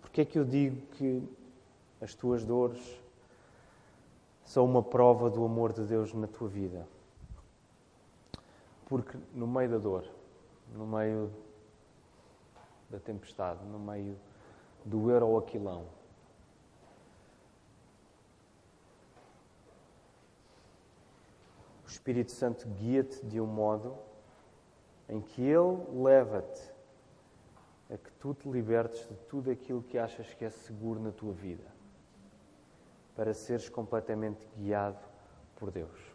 Porquê 0.00 0.20
é 0.20 0.24
que 0.24 0.38
eu 0.38 0.44
digo 0.44 0.86
que 0.92 1.26
as 2.00 2.14
tuas 2.14 2.44
dores 2.44 3.00
são 4.44 4.64
uma 4.64 4.82
prova 4.82 5.30
do 5.30 5.44
amor 5.44 5.72
de 5.72 5.82
Deus 5.84 6.12
na 6.12 6.26
tua 6.26 6.48
vida? 6.48 6.86
Porque 8.86 9.18
no 9.34 9.46
meio 9.46 9.70
da 9.70 9.78
dor, 9.78 10.04
no 10.74 10.86
meio 10.86 11.32
da 12.90 13.00
tempestade, 13.00 13.64
no 13.64 13.78
meio 13.78 14.16
do 14.84 15.10
euro 15.10 15.36
aquilão, 15.38 15.86
o 21.84 21.88
Espírito 21.88 22.32
Santo 22.32 22.68
guia-te 22.68 23.24
de 23.24 23.40
um 23.40 23.46
modo 23.46 23.96
em 25.08 25.20
que 25.20 25.42
Ele 25.42 25.84
leva-te 25.92 26.72
a 27.92 27.96
que 27.96 28.10
tu 28.12 28.34
te 28.34 28.48
libertes 28.48 29.06
de 29.08 29.16
tudo 29.28 29.50
aquilo 29.50 29.82
que 29.82 29.98
achas 29.98 30.32
que 30.34 30.44
é 30.44 30.50
seguro 30.50 31.00
na 31.00 31.12
tua 31.12 31.32
vida, 31.32 31.66
para 33.14 33.32
seres 33.32 33.68
completamente 33.68 34.46
guiado 34.56 34.98
por 35.56 35.70
Deus. 35.70 36.14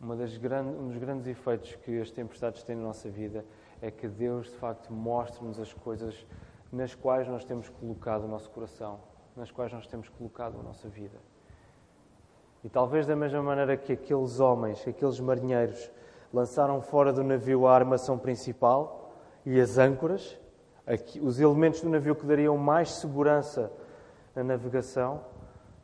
Um 0.00 0.16
dos 0.16 0.96
grandes 0.96 1.26
efeitos 1.26 1.74
que 1.76 2.00
as 2.00 2.10
tempestades 2.10 2.62
têm 2.62 2.74
na 2.74 2.82
nossa 2.82 3.10
vida 3.10 3.44
é 3.80 3.90
que 3.90 4.06
Deus, 4.08 4.48
de 4.48 4.56
facto, 4.56 4.92
mostra-nos 4.92 5.58
as 5.58 5.72
coisas 5.72 6.26
nas 6.72 6.94
quais 6.94 7.26
nós 7.26 7.44
temos 7.44 7.68
colocado 7.68 8.24
o 8.24 8.28
nosso 8.28 8.50
coração, 8.50 9.00
nas 9.36 9.50
quais 9.50 9.72
nós 9.72 9.86
temos 9.86 10.08
colocado 10.08 10.58
a 10.58 10.62
nossa 10.62 10.88
vida. 10.88 11.18
E 12.62 12.68
talvez 12.68 13.06
da 13.06 13.16
mesma 13.16 13.42
maneira 13.42 13.76
que 13.76 13.92
aqueles 13.92 14.38
homens, 14.38 14.82
que 14.82 14.90
aqueles 14.90 15.18
marinheiros 15.18 15.90
lançaram 16.32 16.80
fora 16.80 17.12
do 17.12 17.24
navio 17.24 17.66
a 17.66 17.74
armação 17.74 18.18
principal, 18.18 19.00
e 19.44 19.60
as 19.60 19.78
âncoras, 19.78 20.38
os 21.20 21.40
elementos 21.40 21.80
do 21.80 21.88
navio 21.88 22.14
que 22.14 22.26
dariam 22.26 22.56
mais 22.56 22.90
segurança 22.92 23.72
na 24.34 24.44
navegação, 24.44 25.24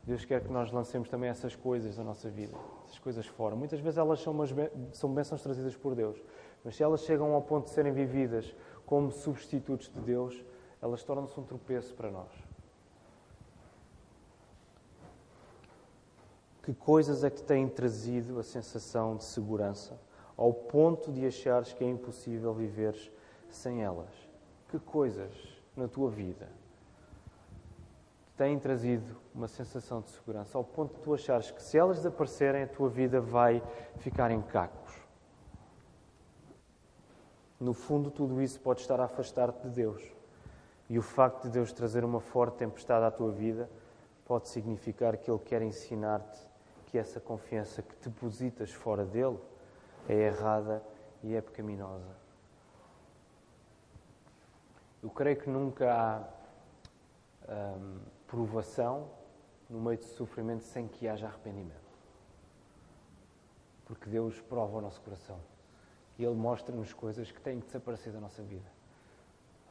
Deus 0.03 0.23
quer 0.23 0.41
que 0.41 0.51
nós 0.51 0.71
lancemos 0.71 1.09
também 1.09 1.29
essas 1.29 1.55
coisas 1.55 1.97
na 1.97 2.03
nossa 2.03 2.29
vida, 2.29 2.55
essas 2.85 2.99
coisas 2.99 3.25
fora. 3.25 3.55
Muitas 3.55 3.79
vezes 3.79 3.97
elas 3.97 4.21
são, 4.21 4.31
umas, 4.31 4.53
são 4.93 5.13
bênçãos 5.13 5.41
trazidas 5.41 5.75
por 5.75 5.95
Deus, 5.95 6.17
mas 6.63 6.75
se 6.75 6.83
elas 6.83 7.01
chegam 7.01 7.33
ao 7.33 7.41
ponto 7.41 7.65
de 7.65 7.71
serem 7.71 7.93
vividas 7.93 8.53
como 8.85 9.11
substitutos 9.11 9.89
de 9.89 9.99
Deus, 9.99 10.43
elas 10.81 11.03
tornam-se 11.03 11.39
um 11.39 11.43
tropeço 11.43 11.93
para 11.93 12.11
nós. 12.11 12.31
Que 16.63 16.73
coisas 16.73 17.23
é 17.23 17.29
que 17.29 17.41
têm 17.41 17.69
trazido 17.69 18.39
a 18.39 18.43
sensação 18.43 19.15
de 19.15 19.23
segurança 19.23 19.97
ao 20.35 20.53
ponto 20.53 21.11
de 21.11 21.25
achares 21.25 21.71
que 21.71 21.83
é 21.83 21.87
impossível 21.87 22.53
viveres 22.53 23.09
sem 23.49 23.83
elas? 23.83 24.09
Que 24.69 24.77
coisas 24.77 25.31
na 25.75 25.87
tua 25.87 26.09
vida 26.09 26.49
têm 28.35 28.59
trazido 28.59 29.15
uma 29.33 29.47
sensação 29.47 30.01
de 30.01 30.09
segurança 30.09 30.57
ao 30.57 30.63
ponto 30.63 30.95
de 30.95 31.01
tu 31.01 31.13
achares 31.13 31.51
que 31.51 31.63
se 31.63 31.77
elas 31.77 31.97
desaparecerem 31.97 32.63
a 32.63 32.67
tua 32.67 32.89
vida 32.89 33.21
vai 33.21 33.63
ficar 33.99 34.29
em 34.29 34.41
cacos? 34.41 34.96
No 37.59 37.73
fundo, 37.73 38.11
tudo 38.11 38.41
isso 38.41 38.59
pode 38.59 38.81
estar 38.81 38.99
a 38.99 39.05
afastar-te 39.05 39.63
de 39.63 39.69
Deus. 39.69 40.03
E 40.89 40.97
o 40.97 41.01
facto 41.01 41.43
de 41.43 41.49
Deus 41.49 41.73
trazer 41.73 42.05
uma 42.05 42.19
forte 42.19 42.57
tempestade 42.57 43.05
à 43.05 43.11
tua 43.11 43.31
vida 43.31 43.69
pode 44.25 44.47
significar 44.47 45.17
que 45.17 45.29
Ele 45.29 45.39
quer 45.39 45.61
ensinar-te 45.61 46.39
que 46.85 46.97
essa 46.97 47.19
confiança 47.19 47.81
que 47.81 47.95
depositas 48.09 48.71
fora 48.71 49.03
dele 49.03 49.37
é 50.07 50.13
errada 50.13 50.81
e 51.23 51.35
é 51.35 51.41
pecaminosa. 51.41 52.15
Eu 55.01 55.09
creio 55.09 55.37
que 55.37 55.49
nunca 55.49 55.93
há 55.93 57.73
hum, 57.77 57.99
provação 58.25 59.09
no 59.69 59.79
meio 59.81 59.97
de 59.97 60.05
sofrimento 60.05 60.63
sem 60.63 60.87
que 60.87 61.07
haja 61.07 61.27
arrependimento. 61.27 61.87
Porque 63.85 64.09
Deus 64.09 64.39
prova 64.41 64.77
o 64.77 64.81
nosso 64.81 65.01
coração. 65.01 65.39
E 66.17 66.23
Ele 66.23 66.35
mostra-nos 66.35 66.93
coisas 66.93 67.31
que 67.31 67.39
têm 67.41 67.59
que 67.59 67.67
desaparecer 67.67 68.11
da 68.11 68.19
nossa 68.19 68.41
vida. 68.41 68.65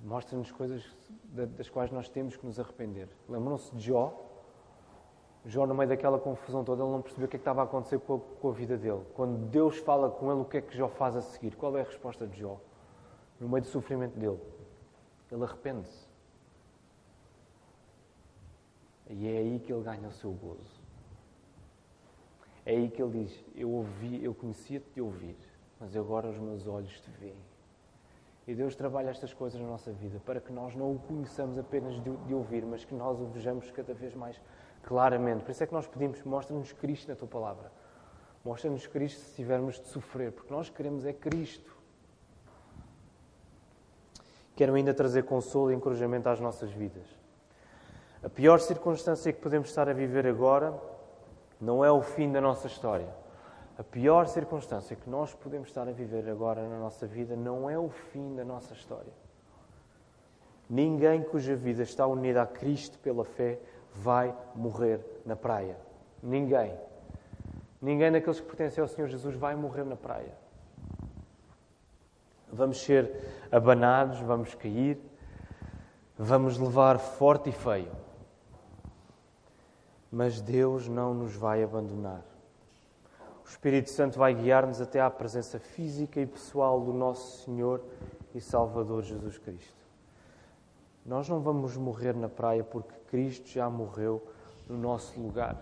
Mostra-nos 0.01 0.53
coisas 0.53 0.85
das 1.33 1.69
quais 1.69 1.91
nós 1.91 2.09
temos 2.09 2.37
que 2.37 2.47
nos 2.47 2.61
arrepender. 2.61 3.09
Lembram-se 3.29 3.75
de 3.75 3.87
Jó? 3.87 4.23
Jó, 5.47 5.65
no 5.67 5.75
meio 5.75 5.89
daquela 5.89 6.19
confusão 6.19 6.65
toda, 6.65 6.83
ele 6.83 6.91
não 6.91 7.01
percebeu 7.01 7.27
o 7.27 7.29
que, 7.29 7.37
é 7.37 7.39
que 7.39 7.43
estava 7.43 7.61
a 7.61 7.65
acontecer 7.65 8.01
com 8.01 8.17
a, 8.17 8.19
com 8.19 8.49
a, 8.49 8.53
vida 8.53 8.77
dele. 8.77 9.03
Quando 9.15 9.39
Deus 9.49 9.79
fala 9.79 10.11
com 10.11 10.31
ele, 10.31 10.41
o 10.41 10.45
que 10.45 10.57
é 10.57 10.61
que 10.61 10.77
Jó 10.77 10.89
faz 10.89 11.15
a 11.17 11.23
seguir? 11.23 11.55
Qual 11.55 11.77
é 11.77 11.83
a 11.83 11.85
resposta 11.85 12.27
de 12.27 12.41
Jó? 12.41 12.61
No 13.39 13.49
meio 13.49 13.63
do 13.63 13.69
sofrimento 13.69 14.19
dele, 14.19 14.41
ele 15.31 15.45
arrepende-se. 15.45 16.07
E 19.09 19.29
é 19.29 19.39
aí 19.39 19.61
que 19.61 19.73
ele 19.73 19.83
ganha 19.85 20.09
o 20.09 20.13
seu 20.13 20.33
gozo. 20.33 20.83
É 22.65 22.73
aí 22.73 22.91
que 22.91 23.01
ele 23.01 23.25
diz: 23.25 23.45
Eu 23.55 23.71
ouvi, 23.71 24.25
eu 24.25 24.35
conhecia-te 24.35 24.91
de 24.95 25.01
ouvir, 25.01 25.37
mas 25.81 25.97
agora 25.97 26.29
os 26.29 26.39
meus 26.39 26.67
olhos 26.67 27.01
te 27.01 27.11
veem. 27.11 27.37
E 28.47 28.55
Deus 28.55 28.77
trabalha 28.77 29.11
estas 29.11 29.35
coisas 29.35 29.61
na 29.61 29.67
nossa 29.67 29.91
vida 29.91 30.21
para 30.25 30.41
que 30.41 30.53
nós 30.53 30.75
não 30.75 30.93
o 30.93 30.99
conheçamos 31.01 31.59
apenas 31.59 32.01
de, 32.01 32.11
de 32.11 32.35
ouvir, 32.35 32.65
mas 32.65 32.85
que 32.85 32.95
nós 32.95 33.21
o 33.21 33.27
vejamos 33.27 33.71
cada 33.73 33.93
vez 33.93 34.15
mais 34.15 34.41
claramente. 34.85 35.43
Por 35.43 35.51
isso 35.51 35.65
é 35.65 35.67
que 35.67 35.75
nós 35.75 35.87
pedimos: 35.87 36.23
mostra-nos 36.23 36.73
Cristo 36.73 37.09
na 37.09 37.17
tua 37.17 37.27
palavra. 37.27 37.73
Mostra-nos 38.45 38.87
Cristo 38.87 39.21
se 39.21 39.35
tivermos 39.35 39.81
de 39.81 39.89
sofrer, 39.89 40.31
porque 40.31 40.55
nós 40.55 40.71
queremos 40.71 41.05
é 41.05 41.12
Cristo. 41.12 41.77
Quero 44.55 44.75
ainda 44.75 44.95
trazer 44.95 45.25
consolo 45.25 45.73
e 45.73 45.75
encorajamento 45.75 46.29
às 46.29 46.39
nossas 46.39 46.71
vidas. 46.71 47.05
A 48.23 48.29
pior 48.29 48.61
circunstância 48.61 49.33
que 49.33 49.41
podemos 49.41 49.69
estar 49.69 49.89
a 49.89 49.93
viver 49.93 50.27
agora 50.27 50.73
não 51.61 51.85
é 51.85 51.91
o 51.91 52.01
fim 52.01 52.31
da 52.31 52.41
nossa 52.41 52.69
história. 52.69 53.26
A 53.79 53.85
pior 53.85 54.27
circunstância 54.27 54.97
que 54.97 55.09
nós 55.09 55.35
podemos 55.35 55.69
estar 55.69 55.87
a 55.87 55.93
viver 55.93 56.29
agora 56.31 56.67
na 56.67 56.79
nossa 56.79 57.07
vida 57.07 57.37
não 57.37 57.69
é 57.69 57.79
o 57.79 57.91
fim 57.91 58.35
da 58.35 58.45
nossa 58.45 58.73
história. 58.73 59.12
Ninguém 60.69 61.23
cuja 61.23 61.55
vida 61.55 61.83
está 61.83 62.07
unida 62.07 62.43
a 62.43 62.47
Cristo 62.47 62.99
pela 62.99 63.25
fé 63.25 63.61
vai 63.95 64.35
morrer 64.55 65.01
na 65.25 65.37
praia. 65.37 65.77
Ninguém. 66.23 66.75
Ninguém 67.81 68.11
daqueles 68.11 68.41
que 68.41 68.47
pertencem 68.47 68.81
ao 68.81 68.89
Senhor 68.89 69.09
Jesus 69.09 69.37
vai 69.37 69.55
morrer 69.55 69.85
na 69.85 69.95
praia. 69.97 70.33
Vamos 72.51 72.81
ser 72.81 73.12
abanados, 73.53 74.21
vamos 74.21 74.55
cair, 74.55 74.99
vamos 76.17 76.57
levar 76.57 76.99
forte 76.99 77.51
e 77.51 77.53
feio. 77.53 77.93
Mas 80.11 80.41
Deus 80.41 80.89
não 80.89 81.12
nos 81.12 81.37
vai 81.37 81.62
abandonar. 81.62 82.23
O 83.47 83.49
Espírito 83.49 83.91
Santo 83.91 84.19
vai 84.19 84.35
guiar-nos 84.35 84.81
até 84.81 85.01
à 85.01 85.09
presença 85.09 85.61
física 85.61 86.21
e 86.21 86.27
pessoal 86.27 86.81
do 86.81 86.93
nosso 86.93 87.45
Senhor 87.45 87.81
e 88.35 88.41
Salvador 88.41 89.05
Jesus 89.05 89.39
Cristo. 89.39 89.87
Nós 91.05 91.29
não 91.29 91.41
vamos 91.41 91.77
morrer 91.77 92.13
na 92.13 92.29
praia 92.29 92.65
porque 92.65 92.93
Cristo 93.09 93.49
já 93.49 93.71
morreu 93.71 94.21
no 94.69 94.77
nosso 94.77 95.21
lugar. 95.21 95.57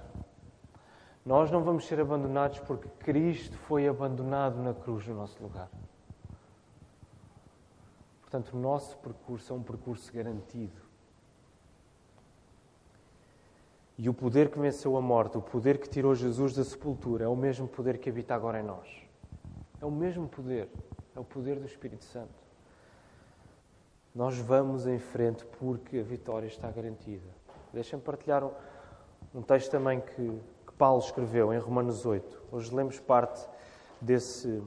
Nós 1.26 1.50
não 1.50 1.62
vamos 1.62 1.86
ser 1.86 2.00
abandonados 2.00 2.58
porque 2.60 2.88
Cristo 3.00 3.58
foi 3.58 3.86
abandonado 3.86 4.56
na 4.62 4.72
cruz 4.72 5.06
no 5.06 5.14
nosso 5.14 5.42
lugar. 5.42 5.68
Portanto, 8.22 8.54
o 8.54 8.58
nosso 8.58 8.96
percurso 8.96 9.52
é 9.52 9.56
um 9.56 9.62
percurso 9.62 10.10
garantido. 10.10 10.83
E 13.96 14.08
o 14.08 14.14
poder 14.14 14.50
que 14.50 14.58
venceu 14.58 14.96
a 14.96 15.00
morte, 15.00 15.38
o 15.38 15.42
poder 15.42 15.78
que 15.78 15.88
tirou 15.88 16.14
Jesus 16.14 16.54
da 16.54 16.64
sepultura, 16.64 17.24
é 17.24 17.28
o 17.28 17.36
mesmo 17.36 17.68
poder 17.68 17.98
que 17.98 18.10
habita 18.10 18.34
agora 18.34 18.58
em 18.58 18.64
nós. 18.64 18.88
É 19.80 19.86
o 19.86 19.90
mesmo 19.90 20.26
poder. 20.26 20.68
É 21.14 21.20
o 21.20 21.24
poder 21.24 21.60
do 21.60 21.66
Espírito 21.66 22.04
Santo. 22.04 22.44
Nós 24.12 24.36
vamos 24.38 24.86
em 24.86 24.98
frente 24.98 25.44
porque 25.58 25.98
a 25.98 26.02
vitória 26.02 26.46
está 26.46 26.70
garantida. 26.70 27.28
Deixem-me 27.72 28.04
partilhar 28.04 28.42
um, 28.44 28.50
um, 29.34 29.42
texto 29.42 29.70
também 29.70 30.00
que, 30.00 30.40
que 30.66 30.72
Paulo 30.78 31.00
escreveu 31.00 31.52
em 31.52 31.58
Romanos 31.58 32.04
8. 32.04 32.42
Hoje 32.50 32.74
lemos 32.74 32.98
parte 32.98 33.46
desse, 34.00 34.62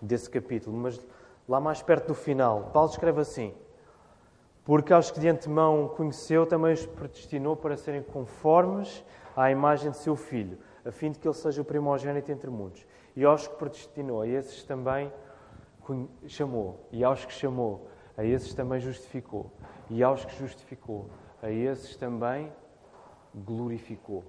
desse 0.00 0.28
capítulo, 0.28 0.76
mas 0.76 1.00
lá 1.48 1.60
mais 1.60 1.82
perto 1.82 2.08
do 2.08 2.14
final, 2.14 2.70
Paulo 2.72 2.90
escreve 2.90 3.20
assim: 3.20 3.54
Porque 4.66 4.92
aos 4.92 5.12
que 5.12 5.20
de 5.20 5.28
antemão 5.28 5.86
conheceu, 5.86 6.44
também 6.44 6.74
os 6.74 6.84
predestinou 6.84 7.54
para 7.56 7.76
serem 7.76 8.02
conformes 8.02 9.04
à 9.36 9.48
imagem 9.48 9.92
de 9.92 9.96
seu 9.96 10.16
filho, 10.16 10.58
a 10.84 10.90
fim 10.90 11.12
de 11.12 11.20
que 11.20 11.28
ele 11.28 11.34
seja 11.34 11.62
o 11.62 11.64
primogênito 11.64 12.32
entre 12.32 12.50
muitos. 12.50 12.84
E 13.14 13.24
aos 13.24 13.46
que 13.46 13.54
predestinou, 13.54 14.22
a 14.22 14.26
esses 14.26 14.64
também 14.64 15.12
chamou. 16.26 16.84
E 16.90 17.04
aos 17.04 17.24
que 17.24 17.32
chamou, 17.32 17.86
a 18.16 18.24
esses 18.24 18.52
também 18.54 18.80
justificou. 18.80 19.52
E 19.88 20.02
aos 20.02 20.24
que 20.24 20.36
justificou, 20.36 21.08
a 21.40 21.48
esses 21.48 21.96
também 21.96 22.52
glorificou. 23.32 24.24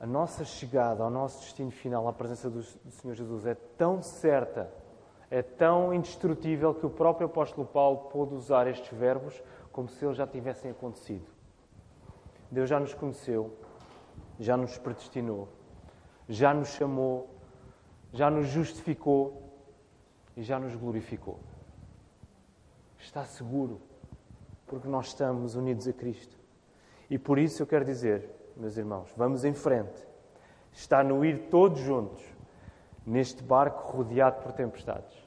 A 0.00 0.06
nossa 0.06 0.44
chegada 0.44 1.04
ao 1.04 1.10
nosso 1.10 1.38
destino 1.38 1.70
final, 1.70 2.08
à 2.08 2.12
presença 2.12 2.50
do, 2.50 2.64
Senhor 2.64 3.14
Jesus, 3.14 3.46
é 3.46 3.54
tão 3.54 4.02
certa, 4.02 4.68
é 5.32 5.40
tão 5.40 5.94
indestrutível 5.94 6.74
que 6.74 6.84
o 6.84 6.90
próprio 6.90 7.26
apóstolo 7.26 7.66
Paulo 7.66 8.10
pôde 8.10 8.34
usar 8.34 8.66
estes 8.66 8.92
verbos 8.92 9.42
como 9.72 9.88
se 9.88 10.04
eles 10.04 10.18
já 10.18 10.26
tivessem 10.26 10.70
acontecido. 10.70 11.24
Deus 12.50 12.68
já 12.68 12.78
nos 12.78 12.92
conheceu, 12.92 13.56
já 14.38 14.58
nos 14.58 14.76
predestinou, 14.76 15.48
já 16.28 16.52
nos 16.52 16.68
chamou, 16.74 17.30
já 18.12 18.30
nos 18.30 18.46
justificou 18.48 19.42
e 20.36 20.42
já 20.42 20.58
nos 20.58 20.76
glorificou. 20.76 21.40
Está 22.98 23.24
seguro, 23.24 23.80
porque 24.66 24.86
nós 24.86 25.06
estamos 25.06 25.54
unidos 25.54 25.88
a 25.88 25.94
Cristo. 25.94 26.38
E 27.08 27.18
por 27.18 27.38
isso 27.38 27.62
eu 27.62 27.66
quero 27.66 27.86
dizer, 27.86 28.28
meus 28.54 28.76
irmãos, 28.76 29.10
vamos 29.16 29.46
em 29.46 29.54
frente. 29.54 30.06
Está 30.74 31.02
no 31.02 31.24
ir 31.24 31.48
todos 31.48 31.80
juntos, 31.80 32.22
neste 33.06 33.42
barco 33.42 33.96
rodeado 33.96 34.42
por 34.42 34.52
tempestades. 34.52 35.21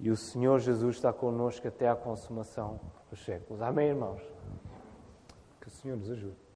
E 0.00 0.10
o 0.10 0.16
Senhor 0.16 0.60
Jesus 0.60 0.96
está 0.96 1.12
connosco 1.12 1.66
até 1.66 1.88
à 1.88 1.96
consumação 1.96 2.80
dos 3.10 3.24
séculos. 3.24 3.60
Amém, 3.60 3.88
irmãos? 3.88 4.22
Que 5.60 5.68
o 5.68 5.70
Senhor 5.70 5.96
nos 5.96 6.10
ajude. 6.10 6.47